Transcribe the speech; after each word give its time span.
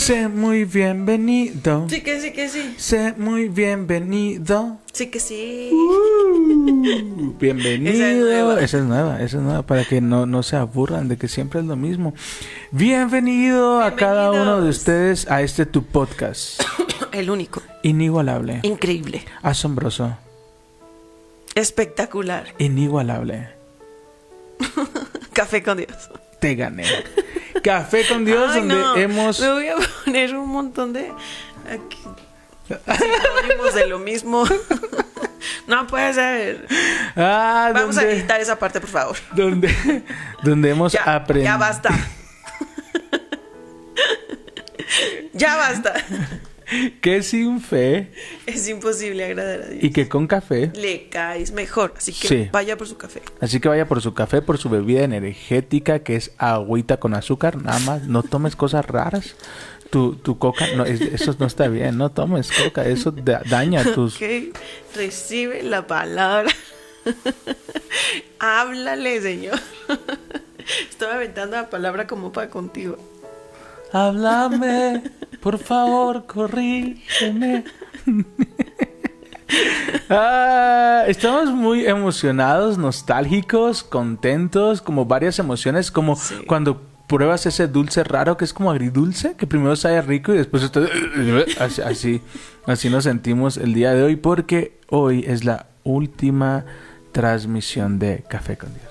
Sé 0.00 0.28
muy 0.28 0.64
bienvenido. 0.64 1.86
Sí 1.90 2.00
que 2.00 2.22
sí 2.22 2.32
que 2.32 2.48
sí. 2.48 2.74
Sé 2.78 3.12
muy 3.18 3.50
bienvenido. 3.50 4.78
Sí 4.94 5.08
que 5.08 5.20
sí. 5.20 5.68
Uh, 5.70 7.34
bienvenido. 7.38 7.92
Esa 7.92 8.10
es 8.10 8.16
nueva. 8.16 8.60
Esa 8.62 8.78
es 8.78 8.84
nueva, 8.84 9.16
esa 9.16 9.36
es 9.36 9.42
nueva, 9.42 9.62
para 9.62 9.84
que 9.84 10.00
no, 10.00 10.24
no 10.24 10.42
se 10.42 10.56
aburran 10.56 11.08
de 11.08 11.18
que 11.18 11.28
siempre 11.28 11.60
es 11.60 11.66
lo 11.66 11.76
mismo. 11.76 12.14
Bienvenido 12.70 13.82
a 13.82 13.94
cada 13.94 14.30
uno 14.30 14.62
de 14.62 14.70
ustedes 14.70 15.30
a 15.30 15.42
este 15.42 15.66
tu 15.66 15.84
podcast. 15.84 16.62
El 17.12 17.28
único. 17.28 17.60
Inigualable, 17.82 18.60
Increíble. 18.62 19.22
asombroso, 19.42 20.16
Espectacular. 21.54 22.54
inigualable. 22.56 23.50
Café 25.34 25.62
con 25.62 25.76
Dios. 25.76 26.08
Te 26.40 26.54
gané. 26.54 26.84
Café 27.62 28.06
con 28.08 28.24
Dios, 28.24 28.50
Ay, 28.52 28.60
donde 28.60 28.74
no. 28.74 28.96
hemos... 28.96 29.40
Me 29.40 29.50
voy 29.52 29.68
a 29.68 29.74
poner 30.04 30.34
un 30.36 30.48
montón 30.48 30.92
de. 30.92 31.12
Aquí. 31.70 31.98
Sinónimos 32.68 33.74
de 33.74 33.86
lo 33.86 33.98
mismo. 33.98 34.44
No 35.66 35.86
puede 35.86 36.12
ser. 36.14 36.66
Ah, 37.16 37.70
Vamos 37.74 37.96
a 37.98 38.02
editar 38.04 38.40
esa 38.40 38.58
parte, 38.58 38.80
por 38.80 38.90
favor. 38.90 39.16
donde, 39.34 39.74
donde 40.42 40.70
hemos 40.70 40.92
Ya, 40.92 41.14
aprendido. 41.16 41.52
ya 41.52 41.56
basta. 41.56 41.90
ya 45.32 45.56
basta. 45.56 45.94
Que 47.00 47.22
sin 47.22 47.60
fe 47.60 48.10
Es 48.46 48.68
imposible 48.68 49.24
agradar 49.24 49.62
a 49.62 49.66
Dios. 49.66 49.82
y 49.84 49.90
que 49.90 50.08
con 50.08 50.26
café. 50.26 50.70
Le 50.74 51.08
caes 51.08 51.52
mejor. 51.52 51.94
Así 51.96 52.12
que 52.12 52.28
Sí. 52.28 52.48
vaya 52.52 52.76
por 52.76 52.86
su 52.86 52.96
café. 52.96 53.22
Así 53.40 53.58
que 53.60 53.68
vaya 53.68 53.86
por 53.88 54.00
su 54.00 54.14
café, 54.14 54.40
por 54.42 54.58
su 54.58 54.68
bebida 54.70 55.02
energética, 55.02 56.00
que 56.00 56.16
es 56.16 56.32
agüita 56.38 56.98
con 56.98 57.14
azúcar, 57.14 57.60
nada 57.62 57.78
más. 57.80 58.02
No 58.04 58.22
tomes 58.22 58.54
cosas 58.56 58.84
raras. 58.86 59.34
Tu, 59.90 60.14
tu 60.14 60.38
coca, 60.38 60.66
no, 60.76 60.84
es- 60.84 61.00
eso 61.00 61.34
no 61.40 61.46
está 61.46 61.66
bien. 61.66 61.98
No 61.98 62.10
tomes 62.12 62.52
coca, 62.52 62.84
eso 62.86 63.10
da- 63.10 63.42
daña 63.48 63.82
tus... 63.92 64.16
Recibe 64.94 65.64
la 65.64 65.86
palabra. 65.88 66.52
Háblale, 68.38 69.20
Señor. 69.20 69.58
Estoy 70.90 71.08
aventando 71.08 71.56
la 71.56 71.68
palabra 71.70 72.06
como 72.06 72.32
para 72.32 72.48
contigo. 72.50 72.96
Háblame, 73.92 75.02
por 75.40 75.58
favor, 75.58 76.26
corrígeme. 76.26 77.64
Ah, 80.08 81.04
estamos 81.08 81.50
muy 81.50 81.86
emocionados, 81.86 82.78
nostálgicos, 82.78 83.82
contentos, 83.82 84.80
como 84.80 85.06
varias 85.06 85.38
emociones, 85.38 85.90
como 85.90 86.16
Sí. 86.16 86.34
cuando 86.46 86.82
pruebas 87.08 87.46
ese 87.46 87.66
dulce 87.66 88.04
raro 88.04 88.36
que 88.36 88.44
es 88.44 88.52
como 88.52 88.70
agridulce, 88.70 89.34
que 89.34 89.46
primero 89.48 89.74
sabe 89.74 90.00
rico 90.02 90.32
y 90.32 90.38
después 90.38 90.62
está... 90.62 90.80
así, 91.60 91.82
así, 91.82 92.20
así 92.66 92.90
nos 92.90 93.04
sentimos 93.04 93.56
el 93.56 93.74
día 93.74 93.92
de 93.92 94.04
hoy 94.04 94.14
porque 94.16 94.78
hoy 94.88 95.24
es 95.26 95.44
la 95.44 95.66
última 95.82 96.64
transmisión 97.10 97.98
de 97.98 98.22
Café 98.28 98.56
con 98.56 98.68
Dios. 98.72 98.86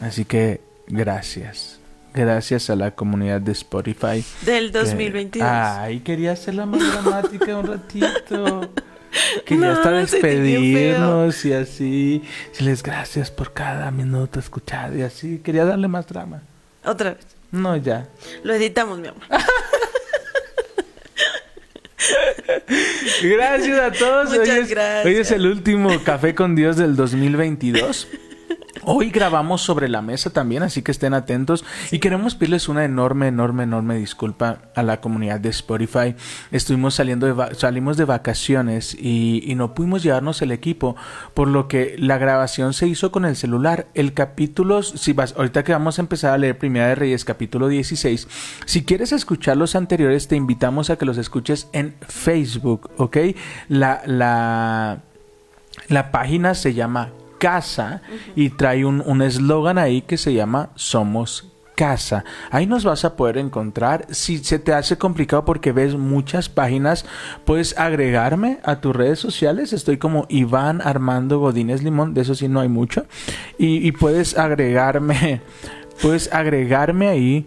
Así 0.00 0.24
que 0.24 0.60
gracias. 0.86 1.79
Gracias 2.14 2.70
a 2.70 2.76
la 2.76 2.90
comunidad 2.92 3.40
de 3.40 3.52
Spotify. 3.52 4.24
Del 4.44 4.72
que- 4.72 4.78
2022. 4.78 5.48
Ay, 5.50 6.00
quería 6.00 6.32
hacerla 6.32 6.66
más 6.66 6.80
dramática 6.92 7.56
un 7.56 7.66
ratito. 7.66 8.70
Quería 9.44 9.66
No, 9.66 9.72
hasta 9.72 9.90
despedirnos 9.90 11.44
y 11.44 11.52
así. 11.52 12.22
Decirles 12.50 12.82
gracias 12.82 13.30
por 13.30 13.52
cada 13.52 13.90
minuto 13.90 14.38
escuchado 14.38 14.96
y 14.96 15.02
así. 15.02 15.38
Quería 15.44 15.64
darle 15.64 15.88
más 15.88 16.06
drama. 16.06 16.42
Otra 16.84 17.14
vez. 17.14 17.26
No, 17.50 17.76
ya. 17.76 18.06
Lo 18.44 18.54
editamos, 18.54 18.98
mi 19.00 19.08
amor. 19.08 19.22
Gracias 23.22 23.78
a 23.78 23.92
todos. 23.92 24.30
Muchas 24.30 24.48
hoy, 24.48 24.58
es, 24.62 24.70
gracias. 24.70 25.06
hoy 25.06 25.14
es 25.16 25.30
el 25.30 25.46
último 25.46 25.90
Café 26.04 26.34
con 26.34 26.54
Dios 26.56 26.76
del 26.76 26.96
2022. 26.96 28.08
Hoy 28.84 29.10
grabamos 29.10 29.62
sobre 29.62 29.88
la 29.88 30.00
mesa 30.00 30.30
también, 30.30 30.62
así 30.62 30.82
que 30.82 30.92
estén 30.92 31.12
atentos. 31.12 31.64
Y 31.90 31.98
queremos 31.98 32.34
pedirles 32.34 32.68
una 32.68 32.84
enorme, 32.84 33.28
enorme, 33.28 33.64
enorme 33.64 33.96
disculpa 33.96 34.58
a 34.74 34.82
la 34.82 35.00
comunidad 35.00 35.40
de 35.40 35.48
Spotify. 35.48 36.14
Estuvimos 36.52 36.94
saliendo 36.94 37.26
de 37.26 37.54
salimos 37.56 37.96
de 37.96 38.04
vacaciones 38.04 38.94
y, 38.94 39.42
y 39.44 39.54
no 39.54 39.74
pudimos 39.74 40.02
llevarnos 40.02 40.40
el 40.42 40.52
equipo, 40.52 40.96
por 41.34 41.48
lo 41.48 41.68
que 41.68 41.96
la 41.98 42.18
grabación 42.18 42.72
se 42.72 42.86
hizo 42.86 43.10
con 43.10 43.24
el 43.24 43.36
celular. 43.36 43.88
El 43.94 44.14
capítulo, 44.14 44.82
si 44.82 45.12
vas, 45.12 45.34
ahorita 45.36 45.64
que 45.64 45.72
vamos 45.72 45.98
a 45.98 46.02
empezar 46.02 46.32
a 46.32 46.38
leer 46.38 46.58
Primera 46.58 46.88
de 46.88 46.94
Reyes, 46.94 47.24
capítulo 47.24 47.68
16, 47.68 48.28
si 48.66 48.84
quieres 48.84 49.12
escuchar 49.12 49.56
los 49.56 49.74
anteriores, 49.74 50.28
te 50.28 50.36
invitamos 50.36 50.90
a 50.90 50.96
que 50.96 51.06
los 51.06 51.18
escuches 51.18 51.68
en 51.72 51.94
Facebook, 52.08 52.90
¿ok? 52.98 53.16
La, 53.68 54.02
la, 54.06 55.02
la 55.88 56.10
página 56.12 56.54
se 56.54 56.74
llama 56.74 57.10
Casa 57.40 58.02
y 58.36 58.50
trae 58.50 58.84
un 58.84 59.22
eslogan 59.22 59.78
ahí 59.78 60.02
que 60.02 60.18
se 60.18 60.32
llama 60.32 60.70
Somos 60.76 61.50
Casa. 61.80 62.24
Ahí 62.50 62.66
nos 62.66 62.84
vas 62.84 63.06
a 63.06 63.16
poder 63.16 63.38
encontrar. 63.38 64.06
Si 64.10 64.44
se 64.44 64.58
te 64.58 64.74
hace 64.74 64.98
complicado 64.98 65.46
porque 65.46 65.72
ves 65.72 65.96
muchas 65.96 66.50
páginas, 66.50 67.06
puedes 67.46 67.74
agregarme 67.78 68.58
a 68.64 68.82
tus 68.82 68.94
redes 68.94 69.18
sociales. 69.18 69.72
Estoy 69.72 69.96
como 69.96 70.26
Iván 70.28 70.82
Armando 70.84 71.38
Godínez 71.38 71.82
Limón, 71.82 72.12
de 72.12 72.20
eso 72.20 72.34
sí 72.34 72.48
no 72.48 72.60
hay 72.60 72.68
mucho. 72.68 73.06
Y, 73.56 73.86
y 73.88 73.92
puedes 73.92 74.36
agregarme, 74.36 75.40
puedes 76.02 76.30
agregarme 76.34 77.08
ahí. 77.08 77.46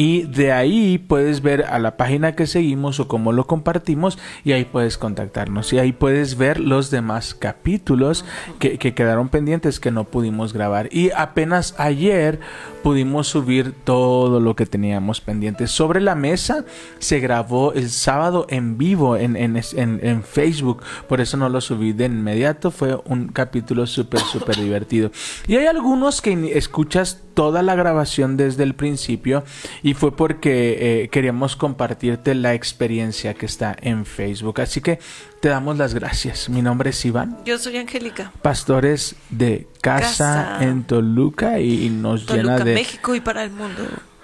Y 0.00 0.22
de 0.22 0.50
ahí 0.50 0.96
puedes 0.96 1.42
ver 1.42 1.64
a 1.64 1.78
la 1.78 1.98
página 1.98 2.34
que 2.34 2.46
seguimos 2.46 3.00
o 3.00 3.06
cómo 3.06 3.32
lo 3.32 3.46
compartimos 3.46 4.18
y 4.44 4.52
ahí 4.52 4.64
puedes 4.64 4.96
contactarnos. 4.96 5.74
Y 5.74 5.78
ahí 5.78 5.92
puedes 5.92 6.38
ver 6.38 6.58
los 6.58 6.90
demás 6.90 7.34
capítulos 7.34 8.24
que, 8.58 8.78
que 8.78 8.94
quedaron 8.94 9.28
pendientes 9.28 9.78
que 9.78 9.90
no 9.90 10.04
pudimos 10.04 10.54
grabar. 10.54 10.88
Y 10.90 11.10
apenas 11.14 11.74
ayer 11.76 12.40
pudimos 12.82 13.28
subir 13.28 13.72
todo 13.84 14.40
lo 14.40 14.56
que 14.56 14.66
teníamos 14.66 15.20
pendiente. 15.20 15.66
Sobre 15.66 16.00
la 16.00 16.14
mesa 16.14 16.64
se 16.98 17.20
grabó 17.20 17.72
el 17.72 17.90
sábado 17.90 18.46
en 18.48 18.78
vivo 18.78 19.16
en, 19.16 19.36
en, 19.36 19.56
en- 19.56 20.00
en 20.02 20.22
Facebook. 20.22 20.82
Por 21.08 21.20
eso 21.20 21.36
no 21.36 21.48
lo 21.48 21.60
subí 21.60 21.92
de 21.92 22.06
inmediato. 22.06 22.70
Fue 22.70 22.98
un 23.06 23.28
capítulo 23.28 23.86
súper, 23.86 24.20
súper 24.20 24.56
divertido. 24.56 25.10
Y 25.46 25.56
hay 25.56 25.66
algunos 25.66 26.20
que 26.22 26.56
escuchas 26.56 27.22
toda 27.34 27.62
la 27.62 27.74
grabación 27.74 28.36
desde 28.36 28.64
el 28.64 28.74
principio 28.74 29.44
y 29.82 29.94
fue 29.94 30.14
porque 30.16 31.02
eh, 31.04 31.08
queríamos 31.08 31.56
compartirte 31.56 32.34
la 32.34 32.54
experiencia 32.54 33.34
que 33.34 33.46
está 33.46 33.76
en 33.80 34.04
Facebook. 34.04 34.60
Así 34.60 34.80
que 34.80 34.98
te 35.40 35.48
damos 35.48 35.78
las 35.78 35.94
gracias. 35.94 36.48
Mi 36.48 36.62
nombre 36.62 36.90
es 36.90 37.04
Iván, 37.04 37.38
Yo 37.44 37.58
soy 37.58 37.78
Angélica. 37.78 38.32
pastores 38.42 39.16
de 39.30 39.66
casa, 39.80 40.48
Casa. 40.58 40.64
en 40.64 40.84
Toluca 40.84 41.60
y, 41.60 41.86
y 41.86 41.90
nos 41.90 42.26
llena 42.30 42.58
de... 42.58 42.74
México 42.74 43.14
y 43.14 43.20
para 43.20 43.42
el 43.44 43.50
mundo. 43.50 43.82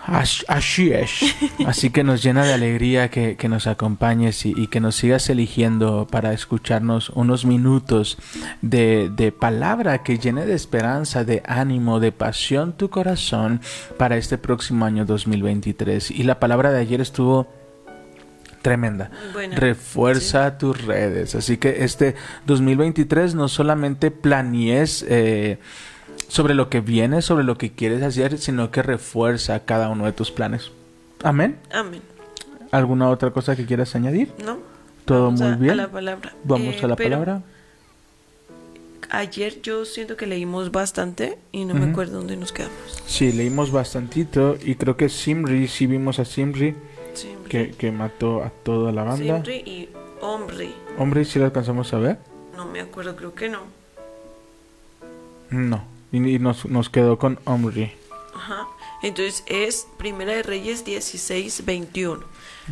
Así 0.09 0.93
es. 0.93 1.10
Así 1.66 1.91
que 1.91 2.05
nos 2.05 2.22
llena 2.22 2.44
de 2.44 2.53
alegría 2.53 3.10
que, 3.10 3.37
que 3.37 3.49
nos 3.49 3.66
acompañes 3.66 4.47
y, 4.47 4.53
y 4.56 4.69
que 4.69 4.78
nos 4.78 4.94
sigas 4.94 5.28
eligiendo 5.31 6.06
para 6.09 6.32
escucharnos 6.32 7.10
unos 7.10 7.44
minutos 7.44 8.16
de, 8.62 9.10
de 9.10 9.32
palabra 9.32 10.05
que 10.05 10.19
llene 10.19 10.47
de 10.47 10.55
esperanza, 10.55 11.25
de 11.25 11.43
ánimo, 11.44 11.99
de 11.99 12.12
pasión 12.12 12.76
tu 12.76 12.88
corazón 12.88 13.60
para 13.99 14.16
este 14.16 14.38
próximo 14.38 14.84
año 14.84 15.06
2023. 15.06 16.12
Y 16.12 16.23
la 16.23 16.38
palabra 16.38 16.70
de 16.70 16.81
ayer 16.82 17.00
estuvo 17.00 17.49
tremenda. 18.67 19.11
Refuerza 19.55 20.59
tus 20.59 20.85
redes. 20.85 21.37
Así 21.37 21.57
que 21.57 21.85
este 21.85 22.17
2023 22.47 23.37
no 23.37 23.47
solamente 23.47 24.11
planees 24.11 25.05
eh, 25.09 25.59
sobre 26.27 26.55
lo 26.55 26.69
que 26.69 26.81
viene, 26.81 27.23
sobre 27.23 27.45
lo 27.45 27.57
que 27.57 27.71
quieres 27.71 28.03
hacer, 28.03 28.39
sino 28.39 28.73
que 28.73 28.83
refuerza 28.83 29.61
cada 29.65 29.89
uno 29.89 30.05
de 30.07 30.13
tus 30.13 30.33
planes. 30.33 30.73
Amén. 31.23 31.59
Amén. 31.73 32.03
¿Alguna 32.73 33.09
otra 33.09 33.31
cosa 33.31 33.55
que 33.55 33.65
quieras 33.67 33.95
añadir? 33.95 34.33
¿No? 34.45 34.59
Todo 35.05 35.31
muy 35.31 35.47
a- 35.47 35.55
bien. 35.55 35.71
A 35.75 35.77
la 35.77 35.89
palabra. 35.89 36.33
Vamos 36.43 36.75
Eh, 36.75 36.81
a 36.83 36.89
la 36.89 36.97
pero 36.97 37.11
palabra. 37.11 37.43
Ayer 39.11 39.63
yo 39.63 39.85
siento 39.85 40.17
que 40.17 40.27
leímos 40.27 40.73
bastante 40.73 41.39
y 41.53 41.65
no 41.65 41.75
me 41.75 41.91
acuerdo 41.91 42.19
dónde 42.19 42.37
nos 42.37 42.51
quedamos. 42.51 42.75
Sí, 43.07 43.31
leímos 43.31 43.71
bastantito 43.71 44.57
y 44.61 44.75
creo 44.75 44.97
que 44.97 45.09
Simri, 45.09 45.69
sí 45.69 45.87
vimos 45.87 46.19
a 46.19 46.25
Simri. 46.25 46.75
Que, 47.48 47.70
que 47.70 47.93
mató 47.93 48.43
a 48.43 48.50
toda 48.50 48.93
la 48.93 49.04
banda. 49.04 49.37
Simri 49.37 49.56
y 49.56 49.88
Hombre. 50.20 50.70
Hombre, 50.98 51.25
¿sí 51.25 51.38
lo 51.38 51.44
alcanzamos 51.44 51.93
a 51.93 51.98
ver? 51.98 52.19
No 52.56 52.66
me 52.66 52.81
acuerdo, 52.81 53.14
creo 53.16 53.34
que 53.34 53.48
no. 53.48 53.60
No. 55.50 55.84
Y, 56.12 56.16
y 56.16 56.38
nos, 56.38 56.64
nos 56.66 56.88
quedó 56.88 57.19
con 57.19 57.38
Omri. 57.44 57.93
Ajá. 58.34 58.66
Entonces 59.02 59.44
es 59.46 59.87
Primera 59.98 60.32
de 60.32 60.43
Reyes 60.43 60.84
16, 60.84 61.64
21. 61.64 62.25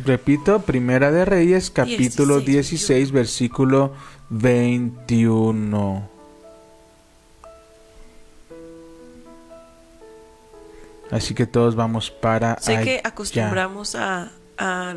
Repito, 0.03 0.59
Primera 0.61 1.11
de 1.11 1.23
Reyes, 1.23 1.69
capítulo 1.69 2.39
16, 2.39 2.69
16, 2.69 3.11
versículo 3.11 3.93
21. 4.29 6.09
Así 11.11 11.35
que 11.35 11.45
todos 11.45 11.75
vamos 11.75 12.09
para 12.09 12.57
Sé 12.59 12.81
que 12.81 12.93
allá. 12.93 13.01
acostumbramos 13.05 13.95
a, 13.95 14.31
a 14.57 14.95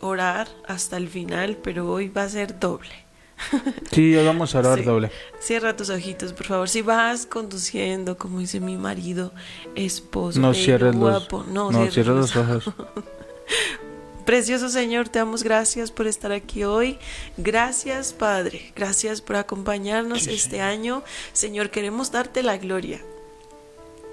orar 0.00 0.48
hasta 0.66 0.96
el 0.96 1.08
final, 1.08 1.56
pero 1.62 1.90
hoy 1.90 2.08
va 2.08 2.24
a 2.24 2.28
ser 2.28 2.58
doble. 2.58 2.90
Sí, 3.92 4.14
hoy 4.16 4.24
vamos 4.26 4.54
a 4.54 4.58
orar 4.60 4.78
Sí. 4.78 4.84
doble. 4.84 5.10
Cierra 5.40 5.76
tus 5.76 5.90
ojitos, 5.90 6.32
por 6.32 6.46
favor. 6.46 6.68
Si 6.68 6.82
vas 6.82 7.26
conduciendo, 7.26 8.16
como 8.16 8.40
dice 8.40 8.60
mi 8.60 8.76
marido, 8.76 9.32
esposo, 9.74 10.40
No 10.40 10.54
cierres 10.54 10.94
los, 10.94 11.00
guapo, 11.02 11.44
no, 11.44 11.70
no, 11.70 11.90
cierres 11.90 12.06
los 12.06 12.34
los 12.34 12.36
ojos. 12.36 12.74
Precioso 14.24 14.68
Señor, 14.68 15.08
te 15.08 15.20
damos 15.20 15.44
gracias 15.44 15.92
por 15.92 16.08
estar 16.08 16.32
aquí 16.32 16.64
hoy. 16.64 16.98
Gracias, 17.36 18.12
Padre. 18.12 18.72
Gracias 18.74 19.20
por 19.20 19.36
acompañarnos 19.36 20.24
Sí, 20.24 20.34
este 20.34 20.60
año. 20.60 21.04
Señor, 21.32 21.70
queremos 21.70 22.10
darte 22.10 22.42
la 22.42 22.56
gloria 22.56 23.00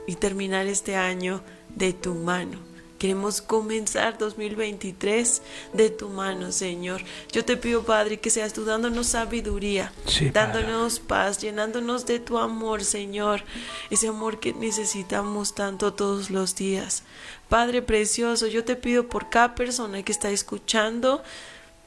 y 0.06 0.16
terminar 0.16 0.68
este 0.68 0.96
año 0.96 1.42
de 1.76 1.94
tu 1.94 2.14
mano. 2.14 2.60
Queremos 3.04 3.42
comenzar 3.42 4.18
2023 4.18 5.42
de 5.74 5.90
tu 5.90 6.08
mano, 6.08 6.54
Señor. 6.54 7.02
Yo 7.34 7.44
te 7.44 7.58
pido, 7.58 7.84
Padre, 7.84 8.22
que 8.22 8.30
seas 8.30 8.54
tú 8.54 8.64
dándonos 8.64 9.08
sabiduría, 9.08 9.92
Sí, 10.06 10.30
dándonos 10.30 11.02
paz, 11.02 11.38
llenándonos 11.40 12.06
de 12.06 12.20
tu 12.22 12.38
amor, 12.38 12.82
Señor. 12.86 13.44
Ese 13.90 14.08
amor 14.08 14.40
que 14.40 14.54
necesitamos 14.54 15.54
tanto 15.54 15.94
todos 15.94 16.30
los 16.30 16.56
días. 16.56 17.04
Padre 17.50 17.82
precioso, 17.82 18.48
yo 18.48 18.64
te 18.64 18.78
pido 18.78 19.10
por 19.10 19.30
cada 19.30 19.54
persona 19.54 20.02
que 20.02 20.14
está 20.14 20.30
escuchando 20.30 21.24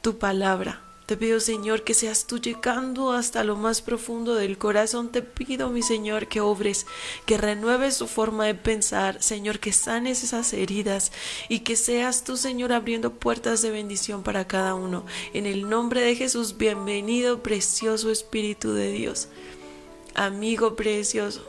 tu 0.03 0.19
palabra. 0.19 0.86
Te 1.07 1.15
pido, 1.15 1.39
Señor, 1.39 1.85
que 1.85 1.93
seas 1.93 2.27
tú 2.27 2.37
llegando 2.37 3.13
hasta 3.13 3.45
lo 3.45 3.55
más 3.55 3.81
profundo 3.81 4.35
del 4.35 4.57
corazón. 4.57 5.09
Te 5.09 5.21
pido, 5.21 5.69
mi 5.69 5.81
Señor, 5.81 6.27
que 6.27 6.41
obres, 6.41 6.85
que 7.25 7.37
renueves 7.37 7.95
su 7.95 8.07
forma 8.07 8.45
de 8.45 8.55
pensar, 8.55 9.23
Señor, 9.23 9.59
que 9.59 9.71
sanes 9.71 10.25
esas 10.25 10.51
heridas 10.51 11.13
y 11.47 11.59
que 11.59 11.77
seas 11.77 12.25
tú, 12.25 12.35
Señor, 12.35 12.73
abriendo 12.73 13.13
puertas 13.13 13.61
de 13.61 13.71
bendición 13.71 14.21
para 14.21 14.47
cada 14.47 14.75
uno. 14.75 15.05
En 15.33 15.45
el 15.45 15.69
nombre 15.69 16.01
de 16.01 16.13
Jesús, 16.13 16.57
bienvenido, 16.57 17.41
precioso 17.41 18.11
Espíritu 18.11 18.73
de 18.73 18.91
Dios. 18.91 19.29
Amigo 20.13 20.75
precioso, 20.75 21.41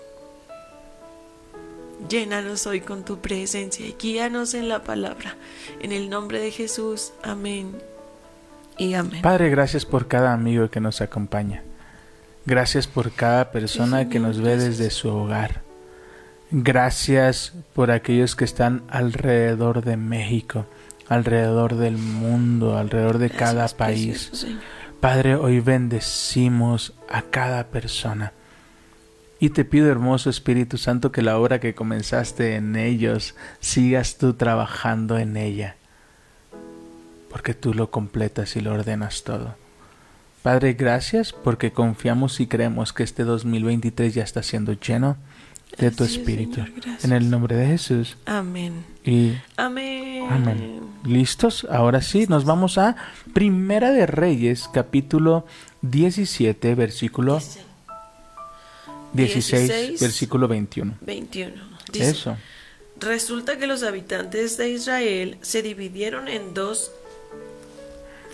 Llénanos 2.09 2.65
hoy 2.69 2.81
con 2.81 3.05
tu 3.05 3.19
presencia 3.19 3.85
y 3.85 3.97
guíanos 3.99 4.55
en 4.55 4.69
la 4.69 4.85
palabra. 4.85 5.37
En 5.81 5.91
el 5.91 6.09
nombre 6.09 6.39
de 6.39 6.53
Jesús, 6.53 7.13
amén 7.25 7.88
y 8.79 8.95
amén. 8.95 9.23
Padre, 9.23 9.51
gracias 9.51 9.85
por 9.85 10.09
cada 10.09 10.33
amigo 10.33 10.71
que 10.71 10.81
nos 10.81 11.01
acompaña. 11.01 11.63
Gracias 12.47 12.87
por 12.87 13.13
cada 13.13 13.51
persona 13.51 14.05
Sí, 14.05 14.09
que 14.09 14.19
nos 14.21 14.39
ve 14.39 14.53
gracias. 14.53 14.79
desde 14.79 14.91
su 14.91 15.09
hogar. 15.11 15.63
Gracias 16.51 17.53
por 17.75 17.91
aquellos 17.91 18.35
que 18.35 18.45
están 18.45 18.83
alrededor 18.89 19.85
de 19.85 19.97
México, 19.99 20.67
alrededor 21.09 21.75
del 21.77 21.99
mundo, 21.99 22.79
alrededor 22.79 23.19
de 23.19 23.29
cada 23.31 23.69
país. 23.69 24.29
precioso. 24.31 24.47
Padre, 25.01 25.37
hoy 25.37 25.61
bendecimos 25.61 26.95
a 27.09 27.23
cada 27.23 27.67
persona. 27.69 28.33
Y 29.41 29.51
te 29.51 29.65
pido, 29.65 29.89
hermoso 29.91 30.31
Espíritu 30.31 30.79
Santo, 30.79 31.13
que 31.13 31.23
la 31.23 31.39
obra 31.39 31.61
que 31.61 31.75
comenzaste 31.75 32.57
en 32.57 32.75
ellos, 32.75 33.37
sigas 33.61 34.17
tú 34.19 34.33
trabajando 34.35 35.19
en 35.19 35.37
ella. 35.37 35.77
Porque 37.31 37.55
tú 37.55 37.75
lo 37.75 37.91
completas 37.91 38.57
y 38.57 38.61
lo 38.61 38.73
ordenas 38.73 39.23
todo. 39.23 39.55
Padre, 40.43 40.75
gracias 40.75 41.33
porque 41.33 41.73
confiamos 41.73 42.41
y 42.41 42.47
creemos 42.47 42.93
que 42.93 43.03
este 43.03 43.25
2023 43.25 44.15
ya 44.15 44.23
está 44.23 44.43
siendo 44.43 44.73
lleno 44.73 45.17
de 45.77 45.91
tu 45.91 46.05
Espíritu. 46.05 46.65
Señor. 46.65 46.99
En 47.03 47.13
el 47.13 47.31
nombre 47.31 47.57
de 47.57 47.67
Jesús. 47.67 48.17
Amén. 48.25 48.85
Y 49.05 49.35
Amén. 49.57 50.27
Amén. 50.31 50.81
¿Listos? 51.05 51.67
Ahora 51.71 52.03
sí, 52.03 52.27
nos 52.29 52.45
vamos 52.45 52.79
a 52.79 52.97
Primera 53.33 53.91
de 53.93 54.07
Reyes, 54.07 54.69
capítulo 54.73 55.47
17, 55.83 56.75
versículo 56.75 57.41
16, 59.13 59.69
16, 59.69 60.01
versículo 60.01 60.49
21. 60.49 60.95
21. 61.01 61.55
Dice, 61.93 62.11
Eso. 62.11 62.37
Resulta 63.01 63.59
que 63.59 63.67
los 63.67 63.83
habitantes 63.83 64.57
de 64.57 64.71
Israel 64.71 65.39
se 65.41 65.63
dividieron 65.63 66.29
en 66.29 66.53
dos 66.53 66.91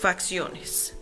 facciones. 0.05 0.93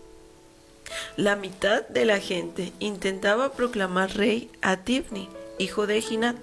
La 1.16 1.34
mitad 1.34 1.88
de 1.88 2.04
la 2.04 2.20
gente 2.20 2.72
intentaba 2.78 3.52
proclamar 3.52 4.16
rey 4.16 4.48
a 4.60 4.76
Tibni, 4.76 5.28
hijo 5.58 5.88
de 5.88 6.00
Ginat, 6.00 6.36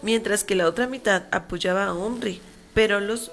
mientras 0.00 0.42
que 0.42 0.54
la 0.54 0.66
otra 0.66 0.86
mitad 0.86 1.24
apoyaba 1.32 1.84
a 1.84 1.92
Omri, 1.92 2.40
pero 2.72 3.00
los 3.00 3.30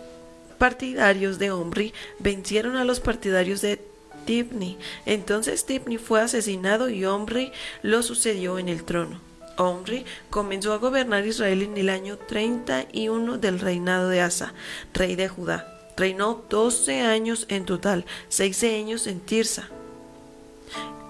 partidarios 0.58 1.40
de 1.40 1.52
Omri 1.52 1.94
vencieron 2.20 2.76
a 2.76 2.84
los 2.84 3.00
partidarios 3.00 3.62
de 3.62 3.80
Tibni. 4.26 4.78
Entonces 5.06 5.66
Tibni 5.66 5.98
fue 5.98 6.20
asesinado 6.20 6.90
y 6.90 7.06
Omri 7.06 7.54
lo 7.82 8.04
sucedió 8.04 8.60
en 8.60 8.68
el 8.68 8.84
trono. 8.84 9.22
Omri 9.56 10.04
comenzó 10.30 10.74
a 10.74 10.80
gobernar 10.80 11.26
Israel 11.26 11.62
en 11.62 11.78
el 11.78 11.88
año 11.88 12.18
31 12.18 13.38
del 13.38 13.58
reinado 13.62 14.10
de 14.10 14.20
Asa, 14.20 14.54
rey 14.94 15.16
de 15.16 15.30
Judá. 15.30 15.75
Reinó 15.98 16.44
12 16.50 17.02
años 17.02 17.46
en 17.50 17.66
total, 17.66 18.06
6 18.30 18.64
años 18.64 19.08
en 19.08 19.20
Tirsa. 19.20 19.70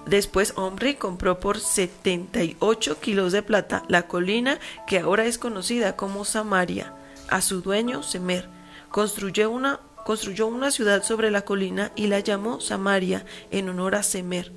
Después 0.06 0.52
Omri 0.56 0.94
compró 0.94 1.40
por 1.40 1.58
78 1.58 3.00
kilos 3.00 3.32
de 3.32 3.42
plata 3.42 3.82
la 3.88 4.06
colina 4.06 4.60
que 4.86 5.00
ahora 5.00 5.26
es 5.26 5.36
conocida 5.38 5.96
como 5.96 6.24
Samaria, 6.24 6.92
a 7.28 7.40
su 7.40 7.60
dueño 7.60 8.04
Semer. 8.04 8.48
Construyó 8.90 9.50
una, 9.50 9.80
construyó 10.04 10.46
una 10.46 10.70
ciudad 10.70 11.02
sobre 11.02 11.32
la 11.32 11.42
colina 11.42 11.90
y 11.96 12.06
la 12.06 12.20
llamó 12.20 12.60
Samaria 12.60 13.26
en 13.50 13.68
honor 13.68 13.96
a 13.96 14.04
Semer. 14.04 14.52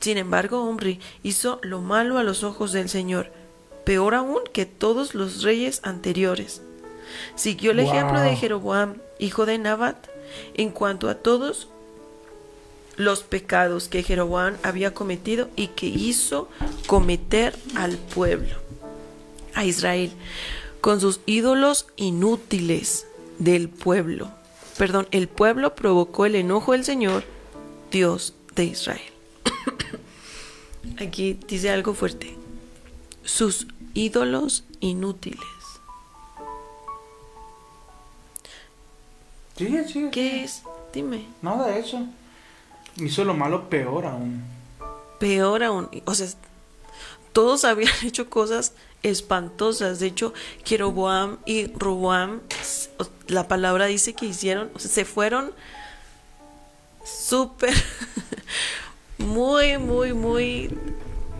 Sin 0.00 0.18
embargo, 0.18 0.62
Omri 0.62 1.00
hizo 1.22 1.58
lo 1.62 1.80
malo 1.80 2.18
a 2.18 2.22
los 2.22 2.44
ojos 2.44 2.72
del 2.72 2.90
Señor, 2.90 3.32
peor 3.84 4.14
aún 4.14 4.40
que 4.52 4.66
todos 4.66 5.14
los 5.14 5.42
reyes 5.42 5.80
anteriores. 5.82 6.60
Siguió 7.34 7.70
el 7.72 7.78
Wow. 7.78 7.86
ejemplo 7.86 8.20
de 8.20 8.36
Jeroboam, 8.36 8.96
hijo 9.18 9.46
de 9.46 9.58
Nabat, 9.58 9.96
en 10.54 10.70
cuanto 10.70 11.08
a 11.08 11.16
todos 11.16 11.68
los 12.96 13.22
pecados 13.22 13.88
que 13.88 14.02
Jeroboam 14.02 14.56
había 14.62 14.92
cometido 14.92 15.48
y 15.56 15.68
que 15.68 15.86
hizo 15.86 16.48
cometer 16.86 17.56
al 17.76 17.96
pueblo, 17.96 18.56
a 19.54 19.64
Israel, 19.64 20.10
con 20.80 21.00
sus 21.00 21.20
ídolos 21.26 21.86
inútiles 21.96 23.06
del 23.38 23.68
pueblo. 23.68 24.30
Perdón, 24.76 25.08
el 25.10 25.28
pueblo 25.28 25.74
provocó 25.74 26.26
el 26.26 26.34
enojo 26.34 26.72
del 26.72 26.84
Señor, 26.84 27.24
Dios 27.90 28.34
de 28.54 28.64
Israel. 28.64 29.00
Aquí 31.00 31.38
dice 31.46 31.70
algo 31.70 31.94
fuerte. 31.94 32.36
Sus 33.24 33.66
ídolos 33.94 34.64
inútiles. 34.80 35.57
Sigue, 39.58 39.86
sigue. 39.88 40.10
¿Qué 40.10 40.44
es? 40.44 40.62
Dime. 40.92 41.26
Nada 41.42 41.66
de 41.68 41.80
eso. 41.80 42.00
Hizo 42.96 43.24
lo 43.24 43.34
malo 43.34 43.68
peor 43.68 44.06
aún. 44.06 44.42
Peor 45.20 45.62
aún, 45.64 45.88
o 46.04 46.14
sea, 46.14 46.28
todos 47.32 47.64
habían 47.64 47.92
hecho 48.04 48.30
cosas 48.30 48.72
espantosas. 49.02 49.98
De 50.00 50.06
hecho, 50.06 50.32
Jeroboam 50.64 51.38
y 51.44 51.66
Roboam, 51.74 52.40
la 53.26 53.46
palabra 53.48 53.86
dice 53.86 54.14
que 54.14 54.26
hicieron, 54.26 54.70
o 54.74 54.78
sea, 54.78 54.90
se 54.90 55.04
fueron 55.04 55.50
súper, 57.04 57.74
muy, 59.18 59.78
muy, 59.78 60.12
muy 60.12 60.70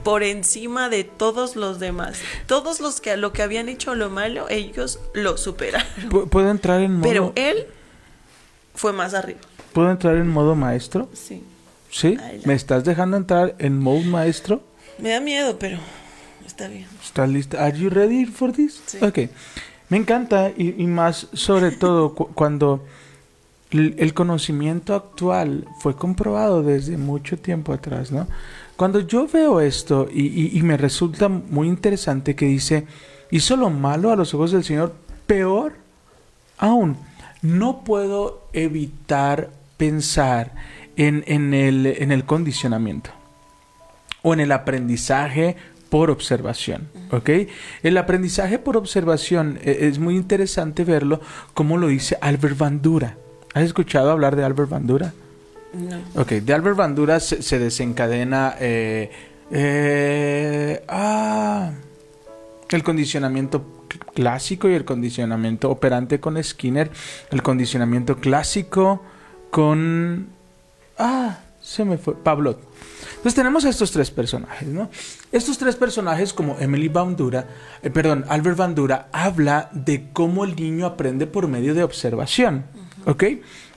por 0.04 0.22
encima 0.22 0.88
de 0.88 1.04
todos 1.04 1.56
los 1.56 1.78
demás. 1.78 2.18
Todos 2.46 2.80
los 2.80 3.00
que 3.00 3.16
lo 3.16 3.32
que 3.32 3.42
habían 3.42 3.68
hecho 3.68 3.94
lo 3.94 4.10
malo, 4.10 4.48
ellos 4.48 4.98
lo 5.14 5.36
superaron. 5.36 5.86
Pu- 6.10 6.28
¿Puedo 6.28 6.50
entrar 6.50 6.80
en 6.80 6.94
modo, 6.94 7.08
Pero 7.08 7.32
él 7.36 7.66
fue 8.78 8.92
más 8.92 9.12
arriba. 9.14 9.40
¿Puedo 9.72 9.90
entrar 9.90 10.16
en 10.16 10.28
modo 10.28 10.54
maestro? 10.54 11.08
Sí. 11.12 11.42
¿Sí? 11.90 12.16
Adelante. 12.18 12.46
¿Me 12.46 12.54
estás 12.54 12.84
dejando 12.84 13.16
entrar 13.16 13.54
en 13.58 13.78
modo 13.78 14.00
maestro? 14.02 14.62
Me 14.98 15.10
da 15.10 15.20
miedo, 15.20 15.58
pero 15.58 15.78
está 16.46 16.68
bien. 16.68 16.86
¿Estás 17.04 17.28
lista? 17.28 17.64
¿Are 17.64 17.78
you 17.78 17.90
ready 17.90 18.24
for 18.26 18.52
this? 18.52 18.80
Sí. 18.86 18.98
Ok. 19.02 19.18
Me 19.90 19.96
encanta 19.96 20.50
y, 20.56 20.82
y 20.82 20.86
más 20.86 21.28
sobre 21.32 21.70
todo 21.72 22.14
cu- 22.14 22.28
cuando 22.34 22.84
el 23.70 24.14
conocimiento 24.14 24.94
actual 24.94 25.66
fue 25.80 25.94
comprobado 25.94 26.62
desde 26.62 26.96
mucho 26.96 27.36
tiempo 27.38 27.72
atrás, 27.74 28.10
¿no? 28.10 28.26
Cuando 28.76 29.00
yo 29.00 29.26
veo 29.26 29.60
esto 29.60 30.08
y, 30.12 30.26
y- 30.26 30.58
y 30.58 30.62
me 30.62 30.76
resulta 30.76 31.28
muy 31.28 31.68
interesante 31.68 32.34
que 32.36 32.46
dice, 32.46 32.86
hizo 33.30 33.56
lo 33.56 33.68
malo 33.70 34.10
a 34.10 34.16
los 34.16 34.32
ojos 34.34 34.52
del 34.52 34.64
Señor 34.64 34.94
peor 35.26 35.74
aún, 36.58 36.96
no 37.42 37.84
puedo 37.84 38.48
evitar 38.52 39.50
pensar 39.76 40.52
en, 40.96 41.24
en 41.26 41.54
el, 41.54 41.86
en 41.86 42.12
el 42.12 42.24
condicionamiento 42.24 43.10
o 44.22 44.34
en 44.34 44.40
el 44.40 44.52
aprendizaje 44.52 45.56
por 45.88 46.10
observación, 46.10 46.88
¿ok? 47.10 47.30
El 47.82 47.96
aprendizaje 47.96 48.58
por 48.58 48.76
observación 48.76 49.58
eh, 49.62 49.78
es 49.82 49.98
muy 49.98 50.16
interesante 50.16 50.84
verlo 50.84 51.20
como 51.54 51.78
lo 51.78 51.88
dice 51.88 52.18
Albert 52.20 52.58
Bandura. 52.58 53.16
¿Has 53.54 53.64
escuchado 53.64 54.10
hablar 54.10 54.36
de 54.36 54.44
Albert 54.44 54.68
Bandura? 54.68 55.14
No. 55.72 56.20
Ok, 56.20 56.32
de 56.32 56.52
Albert 56.52 56.76
Bandura 56.76 57.20
se, 57.20 57.42
se 57.42 57.58
desencadena 57.58 58.54
eh, 58.60 59.10
eh, 59.50 60.82
ah, 60.88 61.72
el 62.68 62.82
condicionamiento 62.82 63.77
clásico 63.88 64.68
y 64.68 64.74
el 64.74 64.84
condicionamiento 64.84 65.70
operante 65.70 66.20
con 66.20 66.42
Skinner, 66.42 66.90
el 67.30 67.42
condicionamiento 67.42 68.16
clásico 68.16 69.02
con... 69.50 70.28
Ah, 70.98 71.38
se 71.60 71.84
me 71.84 71.98
fue, 71.98 72.14
Pavlov. 72.14 72.56
Entonces 73.10 73.34
tenemos 73.34 73.64
a 73.64 73.68
estos 73.68 73.90
tres 73.90 74.10
personajes, 74.10 74.68
¿no? 74.68 74.90
Estos 75.32 75.58
tres 75.58 75.76
personajes 75.76 76.32
como 76.32 76.56
Emily 76.58 76.88
Bandura, 76.88 77.46
eh, 77.82 77.90
perdón, 77.90 78.24
Albert 78.28 78.56
Bandura, 78.56 79.08
habla 79.12 79.68
de 79.72 80.08
cómo 80.12 80.44
el 80.44 80.56
niño 80.56 80.86
aprende 80.86 81.26
por 81.26 81.48
medio 81.48 81.74
de 81.74 81.82
observación, 81.82 82.64
¿ok? 83.08 83.24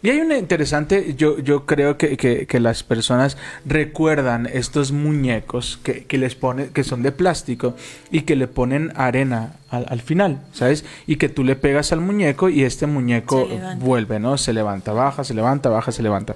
Y 0.03 0.09
hay 0.09 0.19
una 0.19 0.37
interesante, 0.37 1.13
yo, 1.15 1.37
yo 1.39 1.65
creo 1.67 1.95
que, 1.97 2.17
que- 2.17 2.47
que 2.47 2.59
las 2.59 2.81
personas 2.83 3.37
recuerdan 3.65 4.47
estos 4.51 4.91
muñecos 4.91 5.79
que, 5.83 6.05
que 6.05 6.17
les 6.17 6.33
pone, 6.35 6.67
que 6.69 6.83
son 6.83 7.01
de 7.03 7.11
plástico 7.11 7.75
y 8.11 8.21
que 8.21 8.35
le 8.35 8.47
ponen 8.47 8.91
arena 8.95 9.53
al, 9.69 9.85
al 9.89 10.01
final, 10.01 10.41
¿sabes? 10.53 10.85
Y 11.05 11.15
que 11.17 11.29
tú 11.29 11.43
le 11.43 11.55
pegas 11.55 11.91
al 11.91 12.01
muñeco 12.01 12.49
y 12.49 12.63
este 12.63 12.87
muñeco 12.87 13.47
vuelve, 13.79 14.19
¿no? 14.19 14.37
Se 14.37 14.53
levanta, 14.53 14.91
baja, 14.91 15.23
se 15.23 15.33
levanta, 15.35 15.69
baja, 15.69 15.91
se 15.91 16.01
levanta. 16.03 16.35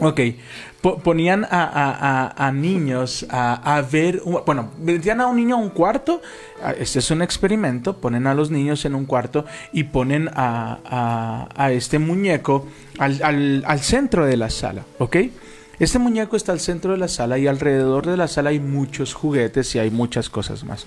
Ok, 0.00 0.20
Po- 0.80 0.98
ponían 0.98 1.44
a, 1.44 1.48
a- 1.64 2.26
a- 2.36 2.46
a 2.46 2.52
niños 2.52 3.26
a, 3.30 3.82
ver, 3.90 4.22
bueno, 4.46 4.70
metían 4.78 5.20
a 5.20 5.26
un 5.26 5.36
niño 5.36 5.56
a 5.56 5.58
un 5.58 5.70
cuarto, 5.70 6.22
este 6.78 7.00
es 7.00 7.10
un 7.10 7.20
experimento, 7.20 7.96
ponen 7.96 8.28
a 8.28 8.34
los 8.34 8.50
niños 8.52 8.84
en 8.84 8.94
un 8.94 9.04
cuarto 9.04 9.44
y 9.72 9.84
ponen 9.84 10.30
a 10.34 11.68
este 11.72 11.98
muñeco 11.98 12.68
al, 12.98 13.20
al- 13.24 13.64
al 13.66 13.80
centro 13.80 14.24
de 14.24 14.36
la 14.36 14.50
sala, 14.50 14.82
¿ok? 14.98 15.16
Este 15.78 16.00
muñeco 16.00 16.36
está 16.36 16.50
al 16.50 16.58
centro 16.58 16.90
de 16.92 16.98
la 16.98 17.06
sala 17.06 17.38
y 17.38 17.46
alrededor 17.46 18.04
de 18.04 18.16
la 18.16 18.26
sala 18.26 18.50
hay 18.50 18.58
muchos 18.58 19.14
juguetes 19.14 19.74
y 19.76 19.78
hay 19.78 19.90
muchas 19.90 20.28
cosas 20.28 20.64
más. 20.64 20.86